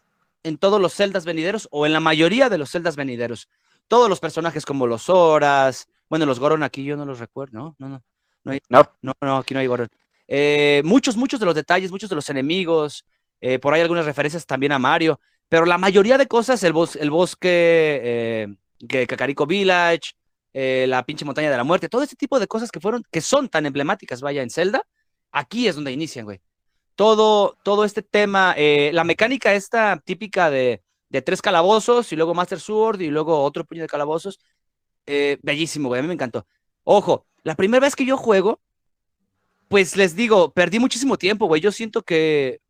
[0.44, 3.48] en todos los Zeldas venideros o en la mayoría de los Zeldas venideros.
[3.88, 7.76] Todos los personajes como los Horas, bueno, los Goron aquí yo no los recuerdo, no,
[7.80, 8.04] no, no.
[8.44, 9.88] No, no, no, aquí no hay Gordon.
[10.34, 13.04] Eh, muchos, muchos de los detalles, muchos de los enemigos,
[13.40, 17.10] eh, por ahí algunas referencias también a Mario, pero la mayoría de cosas, el, el
[17.10, 18.48] bosque,
[18.88, 20.12] eh, Kakariko Village,
[20.54, 23.48] la pinche montaña de la muerte, todo ese tipo de cosas que fueron, que son
[23.48, 24.82] tan emblemáticas, vaya, en Zelda,
[25.30, 26.40] aquí es donde inician, güey.
[26.94, 32.60] Todo, todo este tema, la mecánica esta típica de, de, tres calabozos y luego Master
[32.60, 34.40] Sword y luego otro puño de calabozos,
[35.06, 36.46] bellísimo, güey, a mí me encantó.
[36.84, 38.60] Ojo, la primera vez que yo juego,
[39.68, 41.60] pues les digo, perdí muchísimo tiempo, güey.
[41.60, 42.60] Yo siento que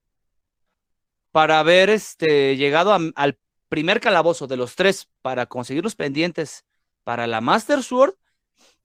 [1.33, 6.65] para haber este, llegado al primer calabozo de los tres para conseguir los pendientes
[7.05, 8.15] para la Master Sword,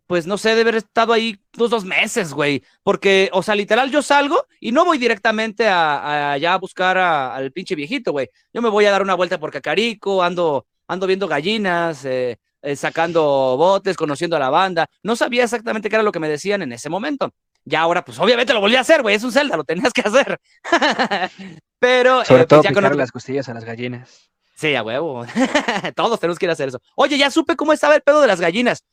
[0.07, 2.63] pues no sé, de haber estado ahí dos, dos meses, güey.
[2.81, 7.51] Porque, o sea, literal, yo salgo y no voy directamente a, allá a buscar al
[7.51, 8.29] pinche viejito, güey.
[8.53, 12.75] Yo me voy a dar una vuelta por Cacarico, ando, ando viendo gallinas, eh, eh,
[12.75, 14.87] sacando botes, conociendo a la banda.
[15.03, 17.33] No sabía exactamente qué era lo que me decían en ese momento.
[17.65, 20.01] Ya ahora, pues obviamente lo volví a hacer, güey, es un Zelda, lo tenías que
[20.01, 20.39] hacer.
[21.79, 24.29] Pero Sobre eh, pues, todo ya con las costillas a las gallinas.
[24.55, 25.25] Sí, a huevo.
[25.95, 26.81] Todos tenemos que ir a hacer eso.
[26.95, 28.83] Oye, ya supe cómo estaba el pedo de las gallinas.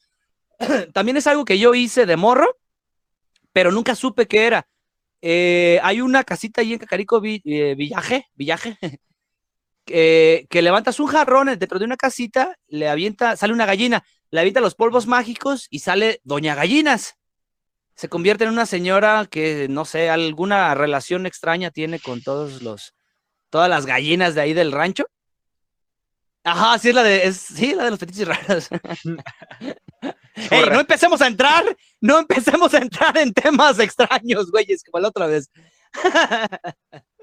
[0.92, 2.58] También es algo que yo hice de morro,
[3.52, 4.66] pero nunca supe qué era.
[5.22, 8.76] Eh, hay una casita ahí en Cacarico Villaje, Villaje,
[9.84, 14.60] que levantas un jarrón dentro de una casita, le avienta, sale una gallina, le avienta
[14.60, 17.16] los polvos mágicos y sale Doña Gallinas.
[17.94, 22.94] Se convierte en una señora que, no sé, alguna relación extraña tiene con todos los,
[23.50, 25.06] todas las gallinas de ahí del rancho.
[26.42, 28.68] Ajá, sí es la de, sí, la de los fetiches raros.
[30.50, 31.64] Ey, no empecemos a entrar,
[32.00, 35.48] no empecemos a entrar en temas extraños, güeyes, como la otra vez.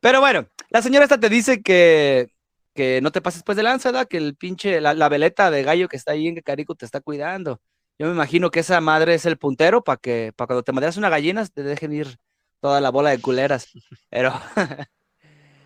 [0.00, 2.28] Pero bueno, la señora esta te dice que,
[2.74, 5.96] que no te pases pues de lanza, que el pinche, la, veleta de gallo que
[5.96, 7.60] está ahí en Carico te está cuidando.
[7.98, 10.96] Yo me imagino que esa madre es el puntero para que para cuando te madreas
[10.96, 12.18] una gallina te dejen ir
[12.60, 13.68] toda la bola de culeras.
[14.10, 14.32] Pero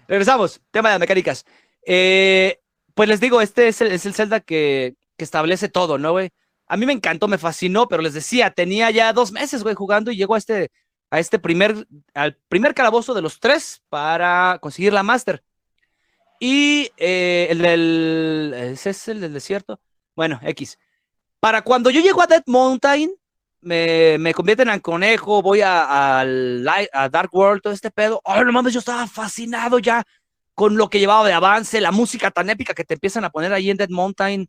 [0.08, 1.44] regresamos, tema de mecánicas.
[1.86, 2.60] Eh,
[2.94, 6.30] pues les digo, este es el, es el Zelda que, que establece todo, ¿no, güey?
[6.66, 10.10] A mí me encantó, me fascinó, pero les decía, tenía ya dos meses, güey, jugando
[10.10, 10.70] y llegó a este,
[11.12, 15.44] a este primer, al primer calabozo de los tres para conseguir la Master.
[16.40, 19.78] Y eh, el del, ¿ese es el del desierto?
[20.16, 20.78] Bueno, X.
[21.38, 23.14] Para cuando yo llego a Dead Mountain,
[23.60, 26.24] me, me convierten en conejo, voy a,
[27.10, 28.22] Dark World, todo este pedo.
[28.24, 30.02] Oh, no mames, yo estaba fascinado ya
[30.54, 33.52] con lo que llevaba de avance, la música tan épica que te empiezan a poner
[33.52, 34.48] ahí en Dead Mountain.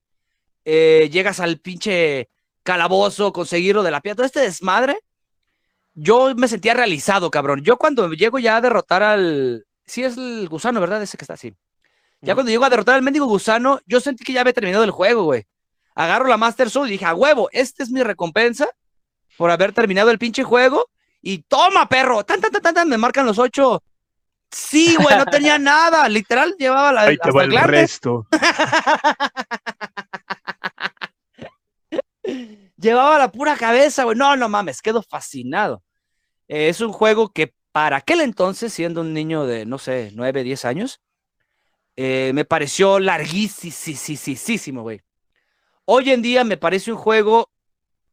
[0.63, 2.29] Eh, llegas al pinche
[2.63, 4.97] calabozo, conseguirlo de la piedra, todo este desmadre.
[5.93, 7.61] Yo me sentía realizado, cabrón.
[7.63, 9.65] Yo cuando llego ya a derrotar al.
[9.85, 11.01] Sí, es el gusano, ¿verdad?
[11.01, 11.53] Ese que está así.
[12.21, 14.91] Ya cuando llego a derrotar al mendigo gusano, yo sentí que ya había terminado el
[14.91, 15.45] juego, güey.
[15.93, 18.69] Agarro la Master Sword y dije, a huevo, esta es mi recompensa
[19.37, 20.89] por haber terminado el pinche juego.
[21.21, 23.83] Y toma, perro, tan, tan, tan, tan, me marcan los ocho.
[24.49, 26.07] Sí, güey, no tenía nada.
[26.07, 27.01] Literal, llevaba la.
[27.01, 28.25] Ahí te va el resto.
[32.83, 34.17] llevaba la pura cabeza, güey.
[34.17, 35.83] No, no mames, quedo fascinado.
[36.47, 40.43] Eh, es un juego que para aquel entonces, siendo un niño de, no sé, nueve,
[40.43, 41.01] diez años,
[41.95, 45.01] eh, me pareció larguísimo, güey.
[45.85, 47.49] Hoy en día me parece un juego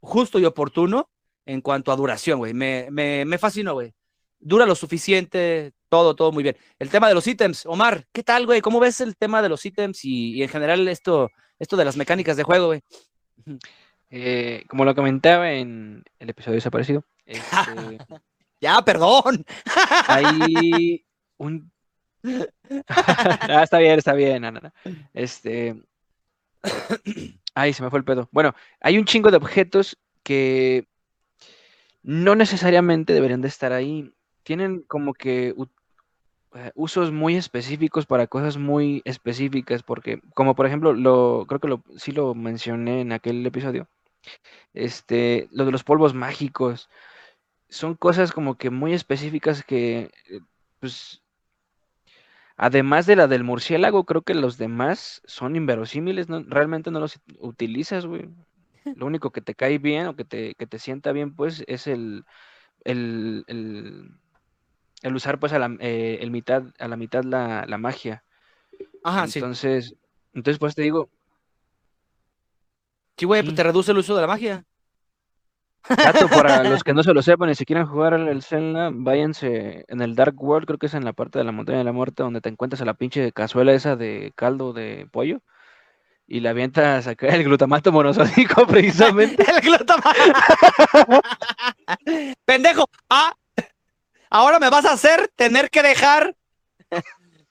[0.00, 1.10] justo y oportuno
[1.46, 2.54] en cuanto a duración, güey.
[2.54, 3.92] Me, me, fascinó, güey.
[4.38, 6.56] Dura lo suficiente, todo, todo muy bien.
[6.78, 8.60] El tema de los ítems, Omar, ¿qué tal, güey?
[8.60, 12.36] ¿Cómo ves el tema de los ítems y, en general esto, esto de las mecánicas
[12.36, 12.82] de juego, güey?
[14.10, 17.04] Eh, como lo comentaba en el episodio desaparecido.
[17.26, 17.40] Este,
[18.60, 19.44] ya, perdón.
[20.08, 21.04] hay
[21.38, 21.70] un.
[22.88, 24.44] ah, está bien, está bien.
[25.14, 25.80] Este.
[27.54, 28.28] Ay, se me fue el pedo.
[28.32, 30.86] Bueno, hay un chingo de objetos que
[32.02, 34.12] no necesariamente deberían de estar ahí.
[34.42, 35.54] Tienen como que
[36.54, 41.68] eh, usos muy específicos para cosas muy específicas, porque como por ejemplo, lo, creo que
[41.68, 43.88] lo, sí lo mencioné en aquel episodio,
[44.74, 46.88] este, lo de los polvos mágicos,
[47.68, 50.40] son cosas como que muy específicas que, eh,
[50.80, 51.22] pues,
[52.56, 56.42] además de la del murciélago, creo que los demás son inverosímiles, ¿no?
[56.46, 58.28] realmente no los utilizas, güey.
[58.94, 61.86] Lo único que te cae bien o que te, que te sienta bien, pues, es
[61.86, 62.24] el,
[62.84, 63.44] el,
[65.02, 68.24] el, usar, pues, a la, eh, el mitad, a la mitad la, la magia.
[69.04, 69.96] Ajá, entonces,
[70.32, 71.10] Entonces, pues te digo,
[73.20, 74.64] Sí, güey, pues te reduce el uso de la magia.
[75.86, 79.84] Dato para los que no se lo sepan y si quieren jugar el Zelda, váyanse
[79.88, 81.92] en el Dark World, creo que es en la parte de la montaña de la
[81.92, 85.42] muerte donde te encuentras a la pinche cazuela esa de caldo de pollo
[86.26, 89.44] y la avientas a caer el glutamato monosódico precisamente.
[89.46, 90.16] el glutamato.
[92.46, 92.88] Pendejo.
[93.10, 93.34] Ah,
[94.30, 96.34] ahora me vas a hacer tener que dejar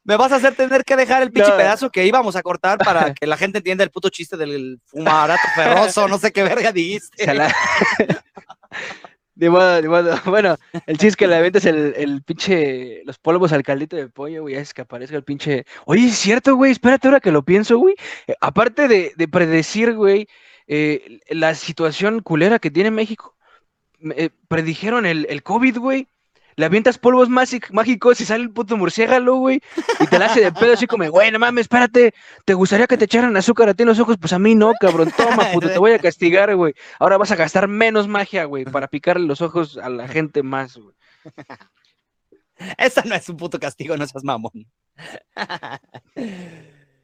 [0.04, 3.14] me vas a hacer tener que dejar el pinche pedazo que íbamos a cortar para
[3.14, 7.26] que la gente entienda el puto chiste del fumarato ferroso, no sé qué verga dijiste.
[9.36, 10.20] De modo, de modo.
[10.26, 14.10] Bueno, el chiste es que le avientes el, el, pinche, los polvos al caldito de
[14.10, 15.64] pollo, güey, es que aparezca el pinche.
[15.86, 17.96] Oye, es cierto, güey, espérate ahora que lo pienso, güey.
[18.28, 20.28] Eh, aparte de, de, predecir, güey,
[20.68, 23.38] eh, la situación culera que tiene México,
[24.18, 26.10] eh, predijeron el, el COVID, güey
[26.56, 29.62] le avientas polvos mágicos y sale el puto murciélago, güey,
[30.00, 32.14] y te la hace de pedo así como, güey, no mames, espérate,
[32.46, 34.18] ¿te gustaría que te echaran azúcar a ti en los ojos?
[34.20, 36.74] Pues a mí no, cabrón, toma, puto, te voy a castigar, güey.
[37.00, 40.78] Ahora vas a gastar menos magia, güey, para picarle los ojos a la gente más,
[40.78, 40.96] güey.
[42.78, 44.68] Esa no es un puto castigo, no seas mamón.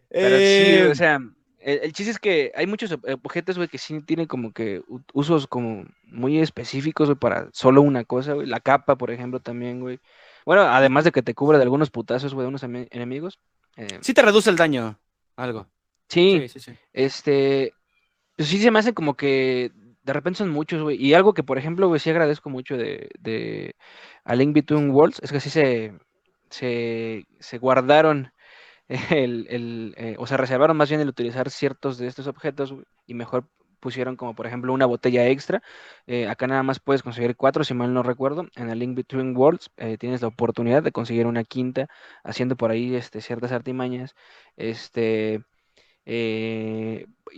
[0.10, 1.20] Pero sí, o sea,
[1.66, 5.86] el, chiste es que hay muchos objetos, güey, que sí tienen como que usos como
[6.04, 8.46] muy específicos, güey, para solo una cosa, güey.
[8.46, 10.00] La capa, por ejemplo, también, güey.
[10.46, 13.40] Bueno, además de que te cubre de algunos putazos, güey, de unos enemigos.
[13.78, 15.00] Eh, sí te reduce el daño,
[15.36, 15.68] algo.
[16.08, 17.74] Sí, sí, sí, Este,
[18.36, 19.72] pues sí se me hace como que
[20.04, 21.04] de repente son muchos, güey.
[21.04, 23.76] Y algo que, por ejemplo, güey, sí agradezco mucho de, de
[24.24, 25.98] A Link Between Worlds, es que sí se,
[26.52, 28.32] se, se guardaron
[28.88, 32.76] el, el eh, o se reservaron más bien el utilizar ciertos de estos objetos
[33.08, 33.48] y mejor
[33.80, 35.62] pusieron como por ejemplo una botella extra.
[36.08, 38.48] Eh, acá nada más puedes conseguir cuatro, si mal no recuerdo.
[38.56, 41.88] En el Link Between Worlds eh, tienes la oportunidad de conseguir una quinta,
[42.24, 44.16] haciendo por ahí este, ciertas artimañas.
[44.56, 45.44] Este,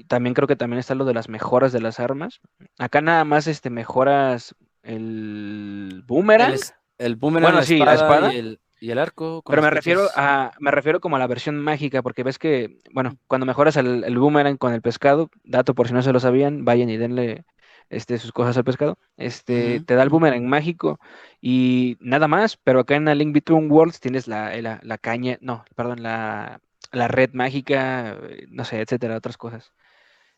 [0.08, 2.39] también creo que también está lo de las mejoras de las armas.
[2.78, 6.56] Acá nada más este, mejoras el boomerang.
[6.98, 8.34] El, boomerang, bueno, sí, la espada.
[8.34, 9.43] Y el, ¿Y el arco?
[9.47, 13.17] Pero me refiero a, me refiero como a la versión mágica, porque ves que, bueno,
[13.28, 16.63] cuando mejoras el, el, boomerang con el pescado, dato por si no se lo sabían,
[16.63, 17.43] vayan y denle
[17.89, 20.99] este, sus cosas al pescado, este, te da el boomerang mágico
[21.41, 25.65] y nada más, pero acá en la Link Between Worlds tienes la, la, caña, no,
[25.75, 26.61] perdón, la,
[26.91, 28.17] la, red mágica,
[28.49, 29.73] no sé, etcétera, otras cosas.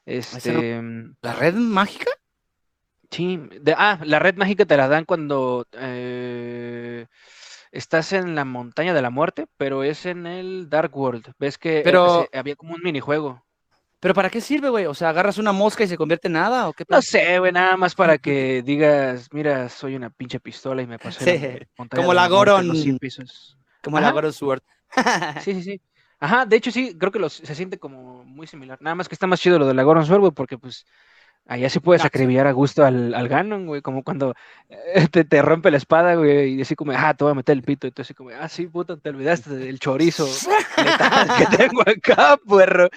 [0.05, 0.81] Este,
[1.21, 2.11] ¿La red mágica?
[3.11, 3.39] Sí,
[3.75, 7.07] ah, la red mágica te la dan cuando eh,
[7.71, 11.33] estás en la montaña de la muerte, pero es en el Dark World.
[11.39, 12.27] Ves que pero...
[12.33, 13.43] había como un minijuego.
[13.99, 14.85] ¿Pero para qué sirve, güey?
[14.85, 16.85] O sea, ¿agarras una mosca y se convierte en nada o qué?
[16.87, 20.97] No sé, güey, nada más para que digas, mira, soy una pinche pistola y me
[20.97, 22.71] pasé sí, como la, Goron.
[22.99, 23.57] pisos.
[23.83, 24.61] Como la Goron Sword.
[25.43, 25.81] sí, sí, sí.
[26.21, 28.77] Ajá, de hecho sí, creo que los, se siente como muy similar.
[28.81, 30.85] Nada más que está más chido lo de la Goron Sword, güey, porque pues
[31.49, 34.35] allá sí puedes acribillar a gusto al, al Ganon, güey, como cuando
[34.69, 37.57] eh, te, te, rompe la espada, güey, y así como, ah, te voy a meter
[37.57, 40.27] el pito, y tú así como, ah, sí, puta, te olvidaste del chorizo
[40.75, 42.89] que tengo acá, puerro.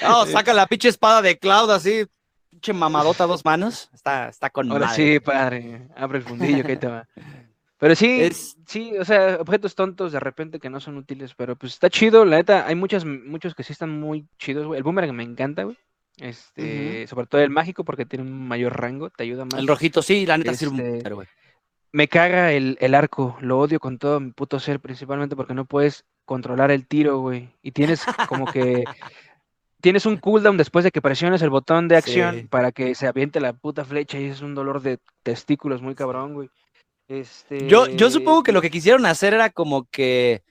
[0.00, 2.06] No, saca la pinche espada de Cloud así,
[2.48, 3.90] pinche mamadota dos manos.
[3.92, 5.88] Está, está con Ahora sí, padre.
[5.94, 7.06] Abre el fundillo que ahí te va.
[7.76, 8.30] Pero sí,
[8.66, 12.24] sí, o sea, objetos tontos de repente que no son útiles, pero pues está chido,
[12.24, 14.78] la neta, hay muchas, muchos que sí están muy chidos, güey.
[14.78, 15.76] El boomerang me encanta, güey.
[16.20, 19.58] Este, sobre todo el mágico porque tiene un mayor rango, te ayuda más.
[19.58, 21.26] El rojito, sí, la neta sirve este, güey.
[21.92, 25.64] Me caga el, el, arco, lo odio con todo mi puto ser, principalmente porque no
[25.64, 27.48] puedes controlar el tiro, güey.
[27.62, 28.84] Y tienes como que
[29.80, 33.40] tienes un cooldown después de que presiones el botón de acción para que se aviente
[33.40, 36.50] la puta flecha y es un dolor de testículos muy cabrón, güey.
[37.08, 37.66] Este...
[37.66, 40.44] Yo, yo supongo que lo que quisieron hacer era como que,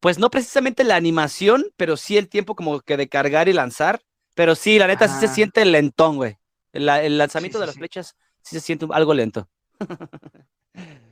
[0.00, 4.00] pues no precisamente la animación, pero sí el tiempo como que de cargar y lanzar.
[4.38, 6.38] Pero sí, la neta sí se siente lentón, güey.
[6.72, 9.48] El, lanzamiento de las flechas sí se siente algo lento.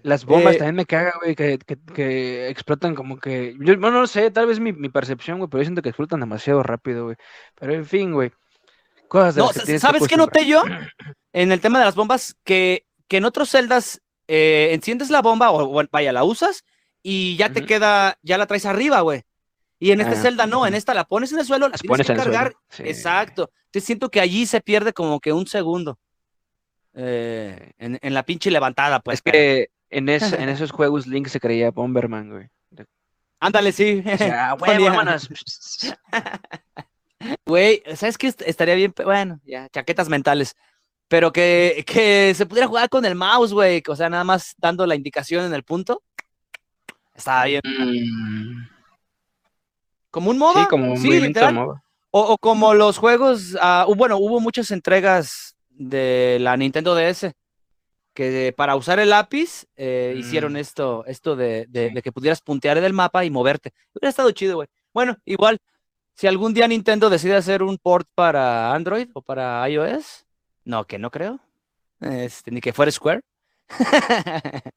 [0.04, 3.56] Las bombas eh, también me caga, güey, que, explotan como que.
[3.58, 6.20] Yo bueno, no sé, tal vez mi, mi percepción, güey, pero yo siento que explotan
[6.20, 7.16] demasiado rápido, güey.
[7.56, 8.30] Pero en fin, güey.
[9.08, 10.62] Cosas de no, ¿sabes qué noté yo?
[11.32, 15.50] En el tema de las bombas, que, que en otros celdas eh, enciendes la bomba,
[15.50, 16.62] o vaya, la usas,
[17.02, 19.24] y ya te queda, ya la traes arriba, güey.
[19.78, 22.06] Y en esta ah, celda no, en esta la pones en el suelo, la tienes
[22.06, 22.54] que cargar.
[22.78, 23.50] Exacto.
[23.70, 25.98] Te siento que allí se pierde como que un segundo.
[26.94, 29.16] Eh, en, en, la pinche levantada, pues.
[29.16, 32.48] Es que en, en esos juegos Link se creía Bomberman, güey.
[33.38, 34.02] Ándale, sí.
[37.46, 38.32] Güey, ¿sabes qué?
[38.44, 40.56] Estaría bien, bueno, ya, chaquetas mentales.
[41.08, 43.82] Pero que, que se pudiera jugar con el mouse, güey.
[43.88, 46.02] O sea, nada más dando la indicación en el punto.
[47.14, 47.62] Estaba bien.
[47.64, 48.75] Mm.
[50.16, 50.54] Como un modo.
[50.54, 51.34] Sí, como un sí,
[52.10, 53.52] O, o, como los juegos.
[53.52, 57.34] Uh, bueno, hubo muchas entregas de la Nintendo DS
[58.14, 60.56] que para usar el lápiz eh, hicieron mm.
[60.56, 61.68] esto, esto de,
[62.02, 63.74] que pudieras puntear en el mapa y moverte.
[63.92, 64.68] Hubiera estado chido, güey.
[64.94, 65.58] Bueno, igual,
[66.14, 70.24] si algún día Nintendo decide hacer un port para Android o para iOS,
[70.64, 71.40] no, que no creo,
[72.00, 73.20] este, ni que fuera Square.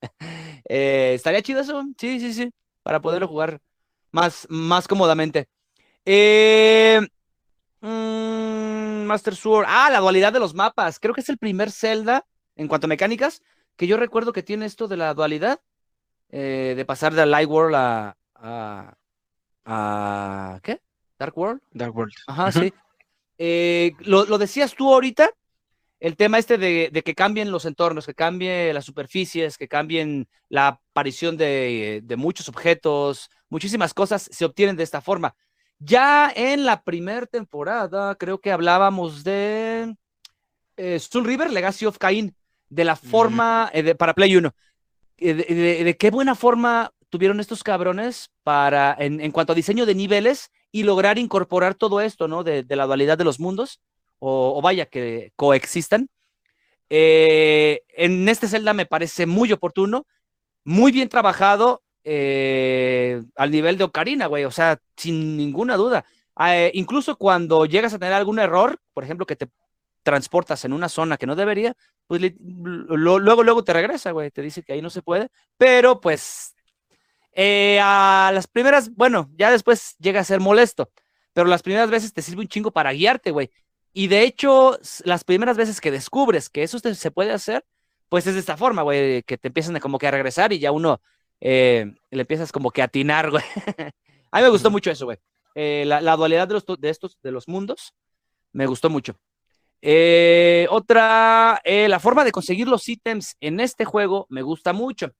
[0.71, 2.51] Eh, estaría chido eso, sí, sí, sí,
[2.83, 3.59] para poderlo jugar
[4.11, 5.47] más, más cómodamente.
[6.05, 6.99] Eh,
[7.81, 12.25] mm, Master Sword, ah, la dualidad de los mapas, creo que es el primer Zelda
[12.55, 13.41] en cuanto a mecánicas,
[13.75, 15.61] que yo recuerdo que tiene esto de la dualidad,
[16.29, 18.17] eh, de pasar de Light World a,
[19.65, 20.81] a, ¿qué?
[21.17, 21.61] Dark World.
[21.71, 22.13] Dark World.
[22.27, 22.73] Ajá, sí.
[23.37, 25.31] Eh, lo, decías tú ahorita,
[25.99, 30.67] el tema este de, que cambien los entornos, que cambien las superficies, que cambien la
[30.67, 35.35] aparición de, muchos objetos, muchísimas cosas se obtienen de esta forma.
[35.79, 39.95] Ya en la primera temporada, creo que hablábamos de
[40.77, 42.35] eh, Soul River, Legacy of Cain,
[42.69, 44.53] de la forma, eh, para Play 1,
[45.17, 45.33] eh,
[45.83, 50.83] de, qué buena forma tuvieron estos cabrones para, en, cuanto a diseño de niveles y
[50.83, 52.43] lograr incorporar todo esto, ¿no?
[52.43, 53.81] De, la dualidad de los mundos,
[54.19, 56.09] o, vaya, que coexistan.
[56.89, 60.07] Eh, en este Zelda me parece muy oportuno,
[60.63, 66.05] muy bien trabajado al nivel de Ocarina, güey, o sea, sin ninguna duda.
[66.73, 69.47] incluso cuando llegas a tener algún error, por ejemplo, que te
[70.03, 71.75] transportas en una zona que no debería,
[72.07, 76.55] pues luego, luego te regresa, güey, te dice que ahí no se puede, pero pues
[77.33, 80.91] eh, a las primeras, bueno, ya después llega a ser molesto,
[81.33, 83.51] pero las primeras veces te sirve un chingo para guiarte, güey.
[83.99, 87.65] Y de hecho, las primeras veces que descubres que eso se puede hacer,
[88.07, 90.71] pues es de esta forma, güey, que te empiezan como que a regresar y ya
[90.71, 91.01] uno
[91.41, 93.43] eh, le empiezas como que a atinar, güey.
[94.31, 95.17] a mí me gustó mucho eso, güey.
[95.53, 97.93] Eh, la, la, dualidad de, los, de estos, de los mundos,
[98.53, 99.19] me gustó mucho.
[99.81, 105.11] Eh, otra, la forma de conseguir los ítems en este juego me gusta mucho.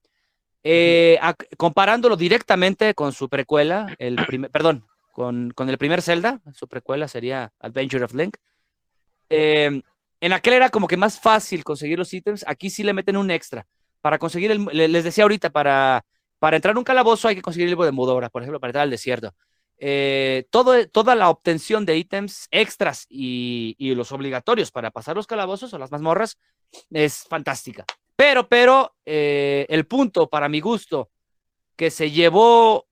[1.58, 7.52] Comparándolo directamente con su precuela, el primer, perdón, con, el primer Zelda, su precuela sería
[7.60, 8.38] Adventure of Link.
[9.30, 13.30] En aquel era como que más fácil conseguir los ítems, aquí sí le meten un
[13.30, 13.66] extra.
[14.00, 16.04] Para conseguir, el, les decía ahorita, para,
[16.38, 18.70] para entrar a un calabozo hay que conseguir el libro de Mudora, por ejemplo, para
[18.70, 19.34] entrar al desierto.
[19.78, 25.78] eh, toda la obtención de ítems extras y, los obligatorios para pasar los calabozos o
[25.78, 26.38] las mazmorras
[26.90, 27.84] es fantástica.
[28.16, 31.10] Pero, pero, eh, el punto para mi gusto
[31.76, 32.86] que se llevó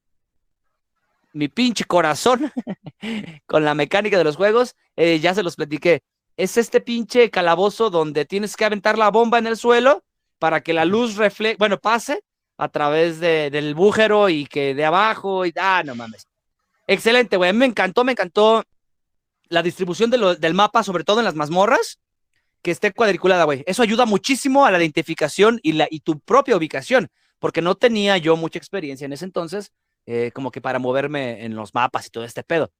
[1.35, 2.51] mi pinche corazón
[3.47, 6.03] con la mecánica de los juegos, eh, ya se los platiqué.
[6.39, 10.05] Es este pinche calabozo donde tienes que aventar la bomba en el suelo
[10.39, 12.23] para que la luz refleje, bueno, pase
[12.57, 16.29] a través del bújero y que de abajo y ah, no mames.
[16.87, 17.53] Excelente, güey.
[17.53, 18.63] Me encantó, me encantó
[19.49, 21.99] la distribución del mapa, sobre todo en las mazmorras,
[22.63, 23.65] que esté cuadriculada, güey.
[23.67, 27.09] Eso ayuda muchísimo a la identificación y, la, y tu propia ubicación,
[27.41, 29.73] porque no tenía yo mucha experiencia en ese entonces,
[30.07, 32.71] eh, como que para moverme en los mapas y todo este pedo.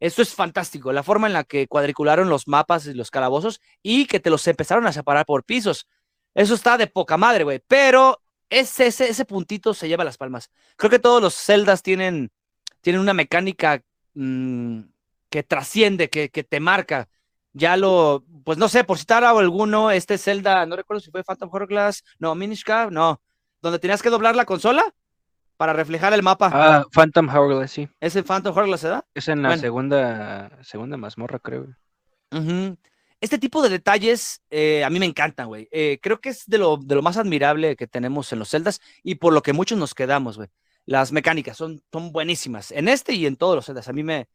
[0.00, 4.06] Esto es fantástico, la forma en la que cuadricularon los mapas y los calabozos y
[4.06, 5.88] que te los empezaron a separar por pisos.
[6.34, 7.62] Eso está de poca madre, güey.
[7.66, 8.20] Pero
[8.50, 10.50] ese, ese, puntito se lleva las palmas.
[10.76, 12.30] Creo que todos los celdas tienen
[12.86, 13.82] tienen una mecánica
[14.14, 14.80] mm,
[15.28, 17.08] que trasciende, que, te marca.
[17.52, 21.24] Ya lo, pues no sé, por citar a alguno, este Zelda, no recuerdo si fue
[21.24, 23.20] Phantom Hourglass, no, Minish Cap, no,
[23.60, 24.94] donde tenías que doblar la consola
[25.56, 26.50] para reflejar el mapa.
[26.52, 27.88] Ah, Phantom Hourglass, sí.
[28.00, 29.04] ¿Es el Phantom Hourglass, ¿verdad?
[29.14, 31.66] Es en la segunda, segunda mazmorra, creo.
[33.20, 35.68] Este tipo de detalles eh, a mí me encantan, güey.
[35.70, 38.80] Eh, creo que es de lo, de lo más admirable que tenemos en los Zeldas
[39.02, 40.50] y por lo que muchos nos quedamos, güey
[40.86, 43.88] las mecánicas son, son buenísimas en este y en todos los Zeldas.
[43.88, 44.28] A mí me,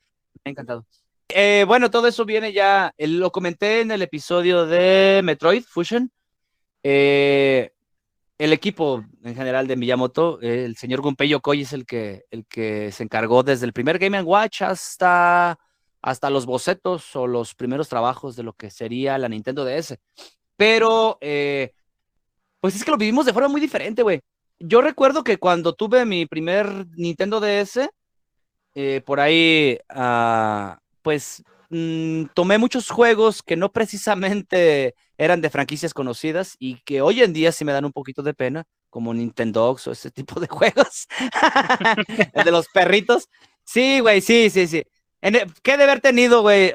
[0.44, 0.86] ha encantado.
[1.30, 6.12] Eh, bueno, todo eso viene ya, lo comenté en el episodio de Metroid Fusion.
[6.84, 7.72] Eh,
[8.44, 12.92] el equipo en general de Miyamoto, el señor Gunpei Yokoi es el que, el que
[12.92, 15.60] se encargó desde el primer Game Watch hasta,
[16.02, 19.98] hasta los bocetos o los primeros trabajos de lo que sería la Nintendo DS.
[20.58, 21.74] Pero, eh,
[22.60, 24.22] pues es que lo vivimos de forma muy diferente, güey
[24.62, 27.90] yo recuerdo que cuando tuve mi primer Nintendo DS,
[28.76, 35.94] eh, por ahí, ah, pues mm, tomé muchos juegos que no precisamente eran de franquicias
[35.94, 39.70] conocidas y que hoy en día sí me dan un poquito de pena, como Nintendo
[39.70, 41.08] o ese tipo de juegos.
[42.34, 43.30] El de los perritos.
[43.64, 44.84] Sí, güey, sí, sí, sí.
[45.22, 46.74] E, ¿Qué de haber tenido, güey?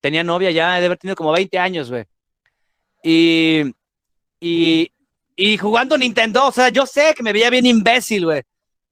[0.00, 2.04] tenía novia ya, de haber tenido como 20 años, güey.
[3.02, 3.74] Y,
[4.38, 4.92] y,
[5.34, 8.42] y jugando Nintendo, o sea, yo sé que me veía bien imbécil, güey.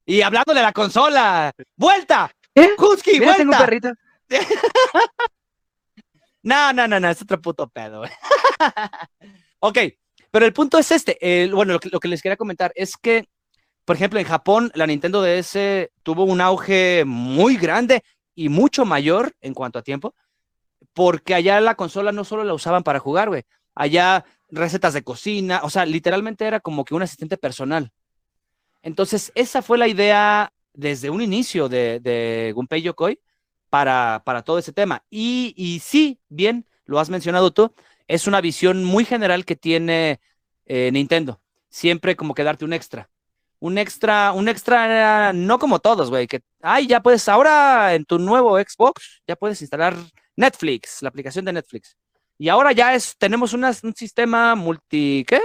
[0.06, 1.52] Y hablándole a la consola.
[1.76, 2.32] ¡Vuelta!
[2.52, 2.70] ¿Eh?
[2.76, 3.36] Husky, vuelta.
[3.36, 3.92] Tengo un perrito.
[6.44, 8.02] no, no, no, no, es otro puto pedo,
[9.60, 9.78] ok,
[10.30, 11.48] pero el punto es este.
[11.52, 13.28] bueno, lo que, lo que les quería comentar es que,
[13.84, 18.02] por ejemplo, en Japón, la Nintendo DS tuvo un auge muy grande
[18.34, 20.14] y mucho mayor en cuanto a tiempo,
[20.92, 23.44] porque allá la consola no solo la usaban para jugar, güey.
[23.74, 27.90] Allá recetas de cocina, o sea, literalmente era como que un asistente personal.
[28.82, 33.18] Entonces, esa fue la idea desde un inicio de, de Gunpei Yokoi
[33.74, 35.02] para, para todo ese tema.
[35.10, 37.74] Y, y, sí, bien, lo has mencionado tú,
[38.06, 40.20] es una visión muy general que tiene
[40.64, 41.40] eh, Nintendo.
[41.70, 43.10] Siempre como que darte un extra.
[43.58, 48.20] Un extra, un extra, no como todos, güey, que, ay, ya puedes, ahora en tu
[48.20, 49.96] nuevo Xbox, ya puedes instalar
[50.36, 51.96] Netflix, la aplicación de Netflix.
[52.38, 55.40] Y ahora ya es, tenemos un sistema multi, ¿qué?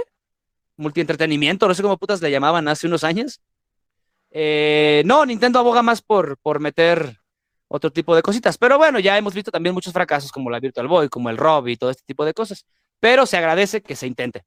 [0.76, 3.40] Multi-entretenimiento, no sé cómo putas le llamaban hace unos años.
[4.30, 7.19] Eh, no, Nintendo aboga más por, por meter
[7.70, 8.58] otro tipo de cositas.
[8.58, 11.68] Pero bueno, ya hemos visto también muchos fracasos como la Virtual Boy, como el Rob
[11.68, 12.66] y todo este tipo de cosas.
[12.98, 14.44] Pero se agradece que se intente.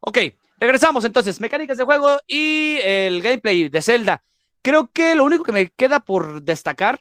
[0.00, 0.18] Ok,
[0.58, 1.40] regresamos entonces.
[1.40, 4.24] Mecánicas de juego y el gameplay de Zelda.
[4.62, 7.00] Creo que lo único que me queda por destacar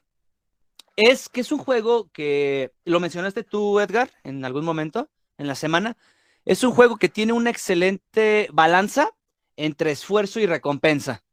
[0.98, 5.56] es que es un juego que, lo mencionaste tú, Edgar, en algún momento, en la
[5.56, 5.96] semana,
[6.44, 9.12] es un juego que tiene una excelente balanza
[9.56, 11.24] entre esfuerzo y recompensa.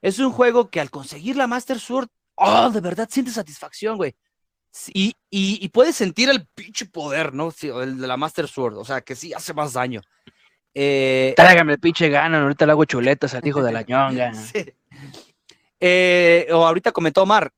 [0.00, 2.08] Es un juego que al conseguir la Master Sword,
[2.40, 4.14] oh, de verdad sientes satisfacción, güey.
[4.94, 7.52] Y, y, puedes sentir el pinche poder, ¿no?
[7.60, 10.00] el de la Master Sword, o sea, que sí hace más daño.
[10.72, 14.32] Eh, Tráigame el pinche gana, ahorita le hago chuletas a hijo de la ñonga.
[15.82, 17.54] Eh, o ahorita comentó Omar,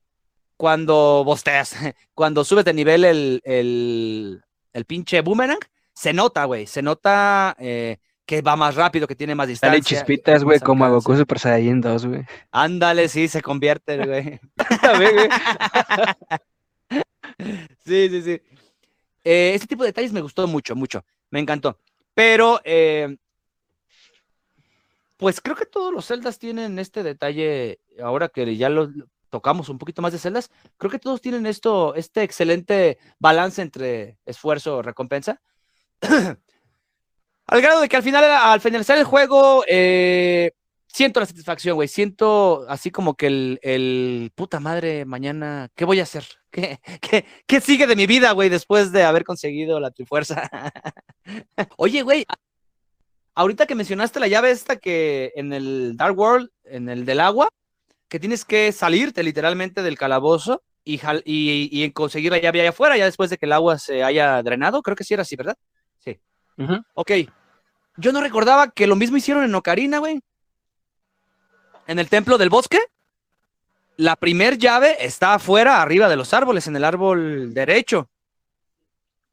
[0.55, 1.75] cuando bosteas,
[2.13, 5.59] cuando subes de nivel el, el, pinche boomerang,
[5.93, 9.73] se nota, güey, se nota eh, que va más rápido, que tiene más distancia.
[9.73, 12.25] Dale chispitas, güey, como a Goku Super Saiyan 2, güey.
[12.51, 14.39] Ándale, sí, se convierte, güey.
[17.85, 18.41] sí, sí, sí.
[19.23, 21.03] Eh, este tipo de detalles me gustó mucho, mucho.
[21.29, 21.77] Me encantó.
[22.13, 23.17] Pero, eh,
[25.17, 28.89] pues creo que todos los celdas tienen este detalle, ahora que ya lo,
[29.29, 34.19] tocamos un poquito más de celdas, creo que todos tienen esto, este excelente balance entre
[34.25, 35.41] esfuerzo y recompensa.
[37.47, 40.51] al grado de que al final, al finalizar el juego, eh,
[40.87, 41.87] siento la satisfacción, güey.
[41.87, 46.25] Siento así como que el, puta madre, mañana, ¿qué voy a hacer?
[46.51, 50.49] ¿Qué, qué, qué sigue de mi vida, güey, después de haber conseguido la trifuerza?
[51.77, 52.25] Oye, güey,
[53.35, 57.49] ahorita que mencionaste la llave esta que en el Dark World, en el del agua,
[58.07, 63.05] que tienes que salirte literalmente del calabozo y, y, conseguir la llave allá afuera, ya
[63.05, 65.55] después de que el agua se haya drenado, creo que sí era así, ¿verdad?
[65.97, 66.19] Sí.
[66.93, 67.11] Ok.
[67.97, 70.21] Yo no recordaba que lo mismo hicieron en Ocarina, güey
[71.87, 72.79] en el templo del bosque,
[73.97, 78.09] la primer llave está afuera, arriba de los árboles, en el árbol derecho.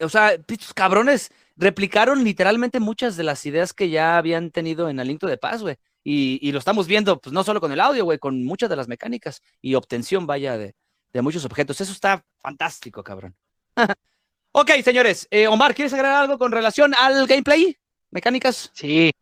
[0.00, 5.00] O sea, estos cabrones replicaron literalmente muchas de las ideas que ya habían tenido en
[5.00, 5.76] Aliento de Paz, güey.
[6.02, 8.88] Y, lo estamos viendo, pues no solo con el audio, güey, con muchas de las
[8.88, 10.74] mecánicas y obtención, vaya, de,
[11.22, 11.80] muchos objetos.
[11.80, 13.34] Eso está fantástico, cabrón.
[14.52, 15.26] ok, señores.
[15.30, 17.76] Eh, Omar, ¿quieres agregar algo con relación al gameplay?
[18.10, 18.70] ¿Mecánicas?
[18.74, 19.12] Sí.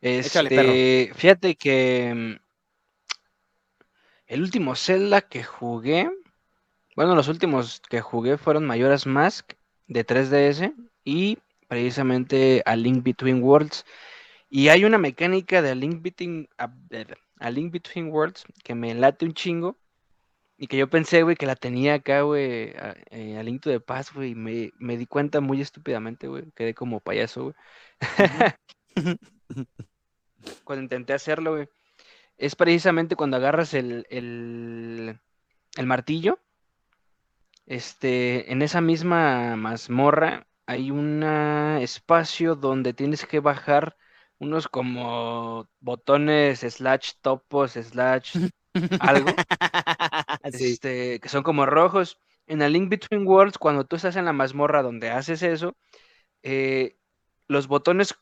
[0.00, 2.36] Este, fíjate que mm,
[4.26, 6.10] el último Zelda que jugué,
[6.96, 9.52] bueno, los últimos que jugué fueron Majora's Mask
[9.86, 11.38] de 3DS y
[11.68, 13.84] precisamente a Link Between Worlds.
[14.48, 19.24] Y hay una mecánica de a Link Between, a, Link Between Worlds que me late
[19.24, 19.76] un chingo.
[20.56, 22.72] Y que yo pensé, güey, que la tenía acá, güey,
[23.10, 24.30] eh, to the Past, güey.
[24.30, 26.44] Y me, me, di cuenta muy estúpidamente, güey.
[26.54, 27.54] Quedé como payaso, güey.
[30.64, 31.68] Cuando intenté hacerlo, güey
[32.36, 35.18] es precisamente cuando agarras el, el,
[35.86, 36.38] martillo.
[37.66, 41.22] Este, en esa misma mazmorra hay un
[41.80, 43.96] espacio donde tienes que bajar
[44.38, 48.36] unos como botones slash topos slash
[49.00, 49.30] algo
[50.44, 54.32] este, que son como rojos en el Link Between Worlds cuando tú estás en la
[54.32, 55.74] mazmorra donde haces eso
[56.42, 56.96] eh,
[57.48, 58.14] los botones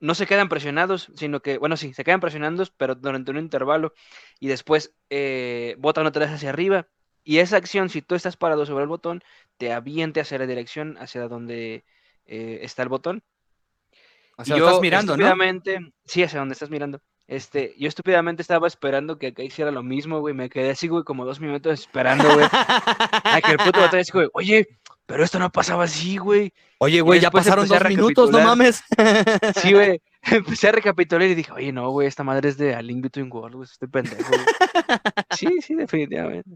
[0.00, 3.92] no se quedan presionados, sino que, bueno, sí, se quedan presionados, pero durante un intervalo
[4.40, 6.88] y después eh, botan otra vez hacia arriba.
[7.22, 9.22] Y esa acción, si tú estás parado sobre el botón,
[9.58, 11.84] te aviente hacia la dirección hacia donde
[12.24, 13.22] eh, está el botón.
[14.38, 17.02] O sea, estás mirando, estúpidamente, Sí, hacia donde estás mirando.
[17.30, 20.34] Este, yo estúpidamente estaba esperando que acá hiciera lo mismo, güey.
[20.34, 22.44] Me quedé así, güey, como dos minutos esperando, güey.
[22.50, 24.68] a que el puto botón así, güey, oye,
[25.06, 26.52] pero esto no pasaba así, güey.
[26.78, 28.82] Oye, güey, ya pasaron dos minutos, no mames.
[29.62, 30.02] sí, güey.
[30.22, 33.30] Empecé a recapitular y dije, oye, no, güey, esta madre es de A Link Between
[33.30, 34.32] Worlds, güey, estoy pendejo.
[35.38, 36.50] sí, sí, definitivamente.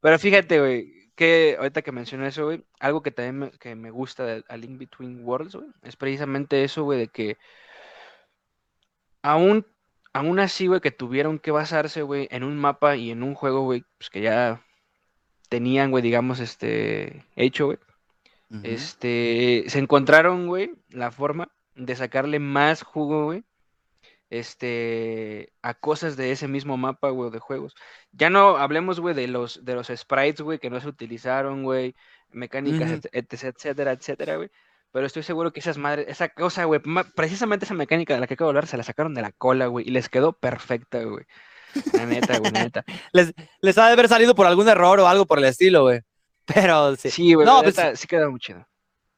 [0.00, 3.90] Pero fíjate, güey, que ahorita que mencioné eso, güey, algo que también me, que me
[3.90, 7.36] gusta de A Link Between Worlds, güey, es precisamente eso, güey, de que
[9.22, 9.66] aún,
[10.12, 13.62] aún así, güey, que tuvieron que basarse, güey, en un mapa y en un juego,
[13.62, 14.62] güey, pues que ya
[15.48, 17.78] tenían, güey, digamos, este, hecho, güey.
[18.64, 23.44] Este, se encontraron, güey, la forma de sacarle más jugo, güey,
[24.28, 27.74] este, a cosas de ese mismo mapa, güey, de juegos.
[28.12, 31.94] Ya no hablemos, güey, de los, de los sprites, güey, que no se utilizaron, güey,
[32.30, 34.50] mecánicas, etcétera, etcétera, etcétera, güey.
[34.92, 36.80] Pero estoy seguro que esas madres, esa cosa, güey,
[37.14, 39.66] precisamente esa mecánica de la que acabo de hablar, se la sacaron de la cola,
[39.66, 41.24] güey, y les quedó perfecta, güey.
[41.94, 42.84] La neta, güey, neta.
[43.12, 46.00] les, les ha de haber salido por algún error o algo por el estilo, güey.
[46.44, 47.10] Pero sí.
[47.10, 48.66] Sí, güey, no, pues, sí quedó muy chido.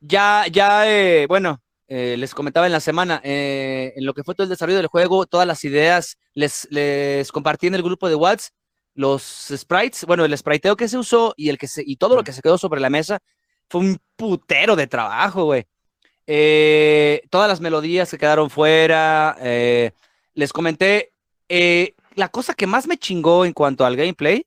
[0.00, 4.34] Ya, ya, eh, bueno, eh, les comentaba en la semana, eh, en lo que fue
[4.34, 8.14] todo el desarrollo del juego, todas las ideas, les, les compartí en el grupo de
[8.14, 8.52] WhatsApp
[8.94, 9.22] los
[9.56, 12.32] sprites, bueno, el spriteo que se usó y, el que se, y todo lo que
[12.32, 13.18] se quedó sobre la mesa
[13.74, 15.66] fue un putero de trabajo, güey.
[17.28, 21.12] todas las melodías que quedaron fuera, les comenté,
[21.48, 24.46] la cosa que más me chingó en cuanto al gameplay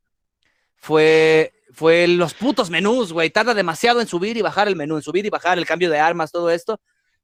[0.78, 3.30] fue, fue los putos menús, güey.
[3.30, 6.00] Tarda demasiado en subir y bajar el menú, en subir y bajar el cambio de
[6.00, 6.80] armas, todo esto.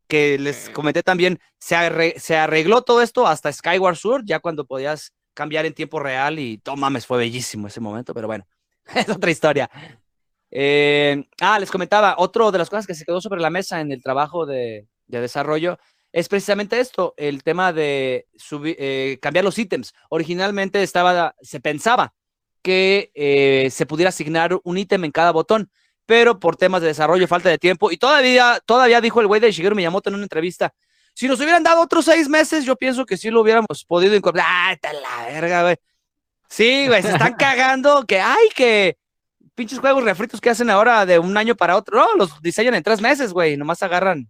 [0.09, 5.13] Que les comenté también, se, se arregló todo esto hasta Skyward Sword, ya cuando podías
[5.33, 8.45] cambiar en tiempo real y, oh mames, fue bellísimo ese momento, pero bueno,
[8.93, 9.69] es otra historia.
[10.55, 13.91] Eh, ah, les comentaba, otro de las cosas que se quedó sobre la mesa en
[13.91, 15.79] el trabajo de, de desarrollo
[16.13, 18.27] es precisamente esto, el tema de
[18.63, 19.93] eh, cambiar los ítems.
[20.09, 22.13] Originalmente estaba, se pensaba
[22.61, 25.71] que eh, se pudiera asignar un ítem en cada botón,
[26.05, 29.51] pero por temas de desarrollo, falta de tiempo, y todavía, todavía dijo el güey de
[29.51, 30.71] Shigeru Miyamoto en una entrevista,
[31.15, 34.45] si nos hubieran dado otros seis meses, yo pienso que sí lo hubiéramos podido incorporar.
[34.47, 35.77] ¡Ah, está la verga, güey!
[36.47, 38.97] Sí, güey, se están cagando que, ay, que
[39.55, 41.97] pinches juegos refritos que hacen ahora de un año para otro.
[41.97, 44.29] No, los diseñan en tres meses, güey, nomás agarran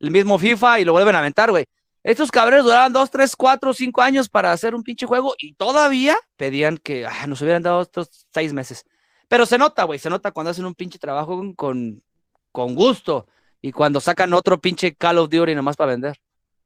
[0.00, 1.66] el mismo FIFA y lo vuelven a aventar, güey.
[2.02, 6.16] Estos cabrones duraban dos, tres, cuatro, cinco años para hacer un pinche juego y todavía
[6.36, 8.84] pedían que ah, nos hubieran dado estos seis meses.
[9.28, 12.02] Pero se nota, güey, se nota cuando hacen un pinche trabajo con,
[12.50, 13.28] con gusto
[13.60, 16.20] y cuando sacan otro pinche Call of Duty nomás para vender.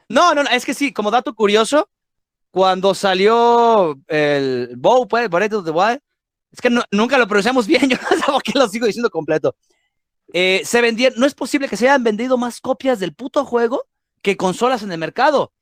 [0.09, 1.91] No, no, no, es que sí, como dato curioso,
[2.51, 6.01] cuando salió el Bow, pues, Breath of Wild,
[6.53, 9.57] es que nunca lo pronunciamos bien, yo no sé por qué lo sigo diciendo completo.
[10.33, 13.87] Eh, se vendieron, no es posible que se hayan vendido más copias del puto juego
[14.23, 15.53] que consolas en el mercado.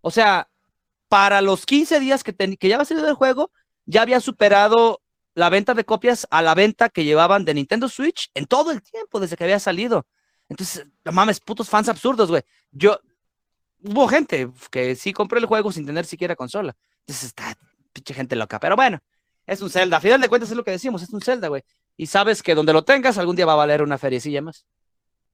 [0.00, 0.48] O sea,
[1.08, 3.50] para los 15 días que, que ya había salido el juego,
[3.86, 5.00] ya había superado
[5.34, 8.82] la venta de copias a la venta que llevaban de Nintendo Switch en todo el
[8.82, 10.06] tiempo desde que había salido.
[10.48, 12.42] Entonces, no mames, putos fans absurdos, güey.
[12.70, 13.00] Yo,
[13.82, 16.76] hubo gente que sí compró el juego sin tener siquiera consola.
[17.00, 17.56] Entonces, está
[17.92, 18.60] pinche gente loca.
[18.60, 19.00] Pero bueno,
[19.46, 19.98] es un Zelda.
[19.98, 21.62] A final de cuentas es lo que decimos, es un Zelda, güey.
[21.96, 24.64] Y sabes que donde lo tengas algún día va a valer una feriecilla más.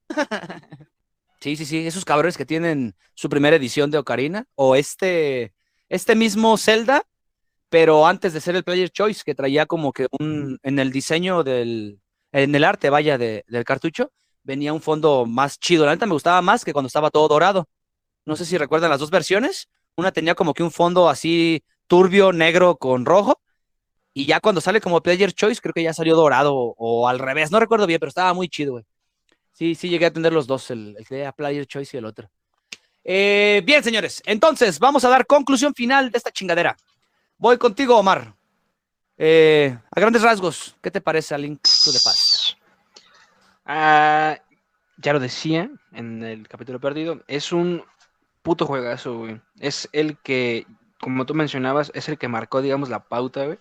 [1.41, 1.87] sí, sí, sí.
[1.87, 5.53] Esos cabrones que tienen su primera edición de Ocarina o este,
[5.89, 7.05] este mismo Zelda
[7.69, 11.43] pero antes de ser el Player Choice, que traía como que un, en el diseño
[11.43, 14.11] del, en el arte, vaya, del cartucho,
[14.43, 15.85] venía un fondo más chido.
[15.85, 17.69] La neta me gustaba más que cuando estaba todo dorado.
[18.25, 19.69] No sé si recuerdan las dos versiones.
[19.95, 23.39] Una tenía como que un fondo así turbio, negro con rojo.
[24.13, 27.51] Y ya cuando sale como Player Choice, creo que ya salió dorado o, al revés.
[27.51, 28.85] No recuerdo bien, pero estaba muy chido, güey.
[29.53, 32.29] Sí, sí, llegué a tener los dos, el, el de Player Choice y el otro.
[33.03, 36.77] Eh, bien, señores, entonces vamos a dar conclusión final de esta chingadera.
[37.37, 38.33] Voy contigo, Omar.
[39.17, 42.57] Eh, a grandes rasgos, ¿qué te parece a Link to the Past?
[43.65, 44.37] Ah,
[44.97, 47.83] ya lo decía en el capítulo perdido, es un
[48.41, 49.41] puto juegazo, güey.
[49.59, 50.65] Es el que,
[50.99, 53.59] como tú mencionabas, es el que marcó, digamos, la pauta, güey,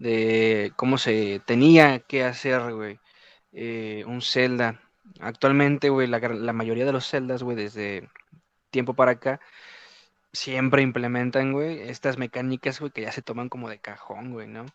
[0.00, 2.98] de cómo se tenía que hacer, güey,
[3.52, 4.80] eh, un Zelda.
[5.20, 8.08] Actualmente, güey, la, la mayoría de los Zeldas, güey, desde
[8.70, 9.40] tiempo para acá,
[10.32, 14.66] siempre implementan, güey, estas mecánicas, güey, que ya se toman como de cajón, güey, ¿no?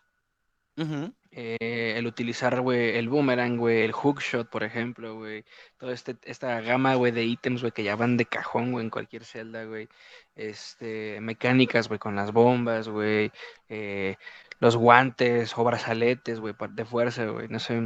[1.38, 5.44] Eh, el utilizar, güey, el boomerang, güey, el hookshot, por ejemplo, güey.
[5.76, 8.90] Toda este, esta gama, güey, de ítems, güey, que ya van de cajón, güey, en
[8.90, 9.86] cualquier celda, güey.
[10.34, 13.32] Este, mecánicas, güey, con las bombas, güey.
[13.68, 14.16] Eh,
[14.60, 17.82] los guantes o brazaletes, güey, de fuerza, güey, no sé,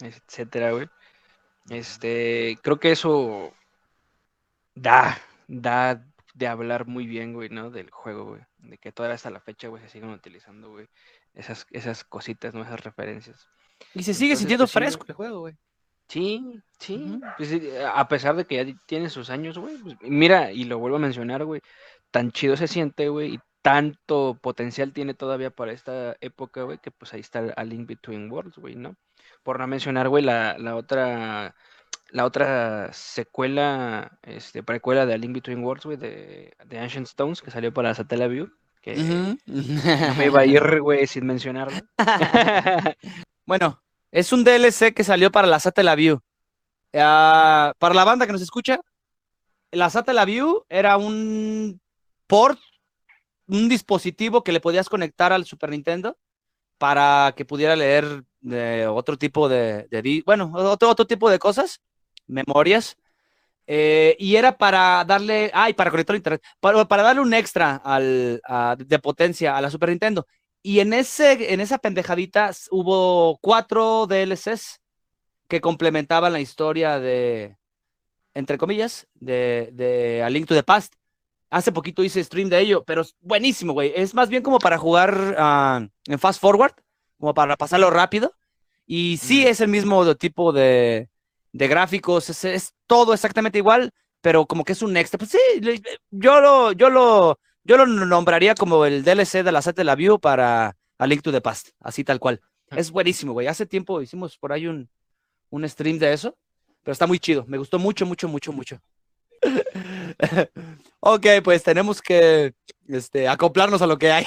[0.00, 0.88] etcétera, güey.
[1.70, 3.52] Este, creo que eso
[4.74, 5.18] da,
[5.48, 6.02] da
[6.34, 7.70] de hablar muy bien, güey, ¿no?
[7.70, 8.42] Del juego, güey.
[8.58, 10.88] De que todavía hasta la fecha, güey, se siguen utilizando, güey.
[11.34, 12.62] Esas, esas cositas, ¿no?
[12.62, 13.48] Esas referencias.
[13.94, 15.54] Y se sigue sintiendo pues, fresco el juego, güey.
[16.08, 17.18] Sí, sí.
[17.36, 17.52] Pues,
[17.92, 19.76] a pesar de que ya tiene sus años, güey.
[19.78, 21.60] Pues, mira, y lo vuelvo a mencionar, güey.
[22.10, 23.34] Tan chido se siente, güey.
[23.34, 26.78] Y tanto potencial tiene todavía para esta época, güey.
[26.78, 28.96] Que pues ahí está A Link Between Worlds, güey, ¿no?
[29.42, 31.54] Por no mencionar, güey, la, la otra
[32.14, 37.42] la otra secuela, este, precuela de A Link Between Worlds, güey, de, de, Ancient Stones,
[37.42, 38.50] que salió para Satellaview,
[38.84, 41.78] que no me iba a ir, güey, sin mencionarlo.
[43.46, 43.82] bueno,
[44.12, 46.16] es un DLC que salió para la Satellaview.
[46.16, 48.78] Uh, para la banda que nos escucha,
[49.70, 51.80] la Satellaview era un
[52.26, 52.60] port,
[53.46, 56.18] un dispositivo que le podías conectar al Super Nintendo
[56.76, 58.22] para que pudiera leer
[58.90, 61.80] otro tipo de, de bueno, otro, otro tipo de cosas
[62.26, 62.98] memorias.
[63.66, 68.40] Eh, y era para darle, ay, para conectar internet, para, para darle un extra al,
[68.78, 70.26] de potencia a la Super Nintendo.
[70.62, 74.80] Y en, ese, en esa pendejadita hubo cuatro DLCs
[75.48, 77.56] que complementaban la historia de,
[78.34, 80.94] entre comillas, de, de A Link to the Past.
[81.50, 83.92] Hace poquito hice stream de ello, pero es buenísimo, güey.
[83.94, 86.74] Es más bien como para jugar ah, en fast forward,
[87.18, 88.32] como para pasarlo rápido.
[88.86, 91.08] Y sí es el mismo tipo de,
[91.54, 95.18] de gráficos, es, todo exactamente igual, pero como que es un extra.
[95.18, 95.38] Pues sí,
[96.10, 99.94] yo lo, yo lo, yo lo nombraría como el DLC de la set de la
[99.94, 102.40] View para A Link to the Past, así tal cual.
[102.70, 102.76] Ah.
[102.76, 103.46] Es buenísimo, güey.
[103.46, 104.90] Hace tiempo hicimos por ahí un,
[105.50, 106.36] un stream de eso,
[106.82, 107.44] pero está muy chido.
[107.46, 108.80] Me gustó mucho, mucho, mucho, mucho.
[111.00, 112.52] ok, pues tenemos que
[112.88, 114.26] este, acoplarnos a lo que hay.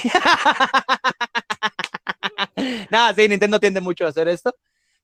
[2.90, 4.56] Nada, sí, Nintendo tiende mucho a hacer esto,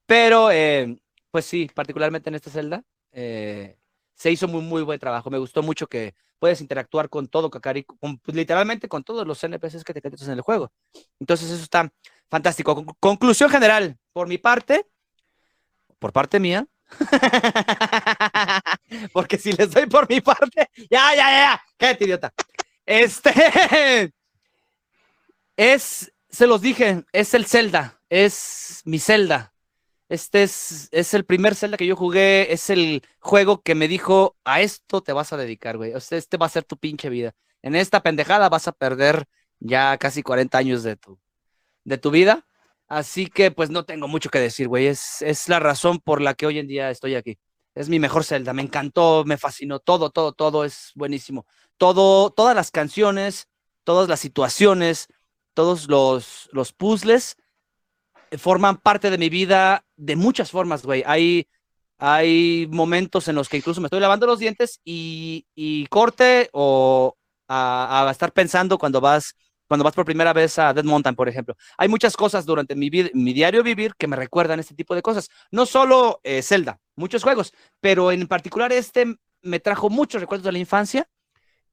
[0.06, 0.96] pero eh,
[1.34, 3.76] pues sí, particularmente en esta celda, eh,
[4.14, 5.30] se hizo muy, muy buen trabajo.
[5.30, 9.82] Me gustó mucho que puedes interactuar con todo, Kakari, pues, literalmente con todos los NPCs
[9.82, 10.70] que te encuentras en el juego.
[11.18, 11.92] Entonces, eso está
[12.30, 12.84] fantástico.
[13.00, 14.86] conclusión general, por mi parte,
[15.98, 16.68] por parte mía,
[19.12, 22.32] porque si les doy por mi parte, ya, ya, ya, cállate, idiota.
[22.86, 23.32] Este
[25.56, 29.53] es, se los dije, es el Zelda, es mi Zelda.
[30.14, 34.36] Este es, es, el primer Zelda que yo jugué, es el juego que me dijo,
[34.44, 35.92] a esto te vas a dedicar, güey.
[35.92, 37.34] Este va a ser tu pinche vida.
[37.62, 39.24] En esta pendejada vas a perder
[39.58, 41.18] ya casi 40 años de tu,
[41.82, 42.46] de tu vida.
[42.86, 44.86] Así que pues no tengo mucho que decir, güey.
[44.86, 47.36] Es, es la razón por la que hoy en día estoy aquí.
[47.74, 48.52] Es mi mejor Zelda.
[48.52, 49.80] Me encantó, me fascinó.
[49.80, 51.44] Todo, todo, todo es buenísimo.
[51.76, 53.48] Todo, todas las canciones,
[53.82, 55.08] todas las situaciones,
[55.54, 57.36] todos los, los puzzles
[58.38, 61.02] forman parte de mi vida de muchas formas, güey.
[61.06, 61.48] Hay,
[61.98, 67.16] hay momentos en los que incluso me estoy lavando los dientes y, corte o
[67.48, 69.34] a, estar pensando cuando vas,
[69.68, 71.56] cuando vas por primera vez a Dead Mountain, por ejemplo.
[71.78, 75.28] Hay muchas cosas durante mi, mi diario vivir que me recuerdan este tipo de cosas.
[75.50, 80.52] No solo eh, Zelda, muchos juegos, pero en particular este me trajo muchos recuerdos de
[80.52, 81.06] la infancia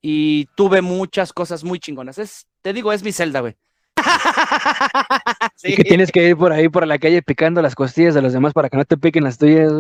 [0.02, 2.18] y tuve muchas cosas muy chingonas.
[2.18, 3.56] Es, te digo, es mi Zelda, güey.
[5.56, 5.74] sí.
[5.74, 8.34] Y que tienes que ir por ahí por la calle picando las costillas de los
[8.34, 9.72] demás para que no te piquen las tuyas.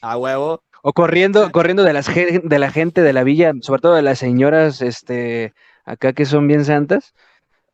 [0.00, 0.62] A huevo.
[0.82, 4.18] O corriendo, corriendo de las de la gente de la villa, sobre todo de las
[4.18, 5.52] señoras, este,
[5.84, 7.14] acá que son bien santas,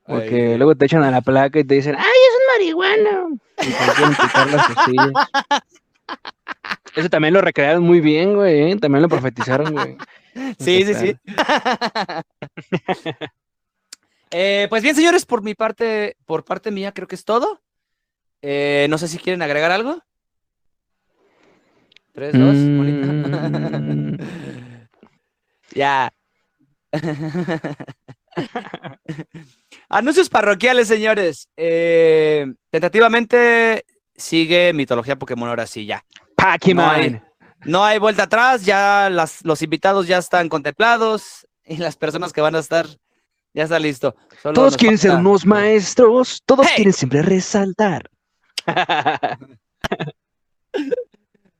[0.06, 3.38] porque luego te echan a la placa y te dicen, ¡ay, es un marihuano!
[3.60, 5.12] Y te quieren picar las costillas.
[6.94, 8.72] Eso también lo recrearon muy bien, güey.
[8.72, 8.76] ¿eh?
[8.76, 9.96] También lo profetizaron, güey.
[10.58, 11.16] Sí, sí, sí.
[14.32, 17.60] Eh, pues bien, señores, por mi parte, por parte mía, creo que es todo.
[18.40, 20.02] Eh, no sé si quieren agregar algo.
[22.12, 24.16] Tres, dos, mm.
[25.74, 26.12] ya.
[29.88, 31.48] Anuncios parroquiales, señores.
[32.70, 33.84] tentativamente
[34.16, 36.04] sigue mitología Pokémon ahora sí, ya.
[37.64, 42.56] No hay, vuelta atrás, ya los invitados ya están contemplados y las personas que van
[42.56, 42.86] a estar,
[43.54, 44.14] ya está listo.
[44.42, 48.10] todos quieren ser unos maestros, todos quieren siempre resaltar.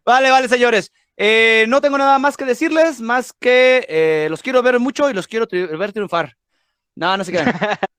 [0.05, 0.90] vale, vale, señores.
[1.16, 5.14] Eh, no tengo nada más que decirles, más que eh, los quiero ver mucho y
[5.14, 6.36] los quiero ver triunfar.
[6.94, 7.55] No, no se quedan.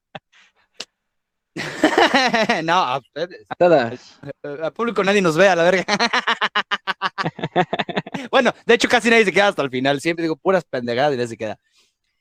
[2.64, 3.00] no, a
[3.56, 4.18] todas.
[4.42, 5.84] Al público nadie nos ve a la verga.
[8.30, 10.00] bueno, de hecho casi nadie se queda hasta el final.
[10.00, 11.58] Siempre digo puras pendejadas y nadie se queda.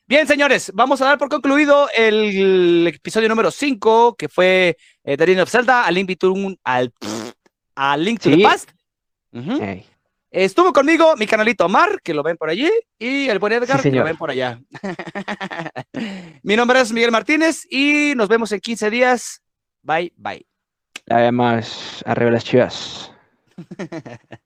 [0.05, 5.25] Bien, señores, vamos a dar por concluido el, episodio número 5, que fue eh, The
[5.25, 6.09] Legend of Zelda, al Link,
[6.63, 6.93] al,
[7.75, 8.71] al Link to the Past.
[10.29, 12.69] Estuvo conmigo mi canalito Omar, que lo ven por allí,
[12.99, 14.59] y el buen Edgar, que lo ven por allá.
[16.43, 19.41] mi nombre es Miguel Martínez y nos vemos en 15 días.
[19.83, 20.45] Bye, bye.
[21.09, 23.11] Además, arriba las chivas.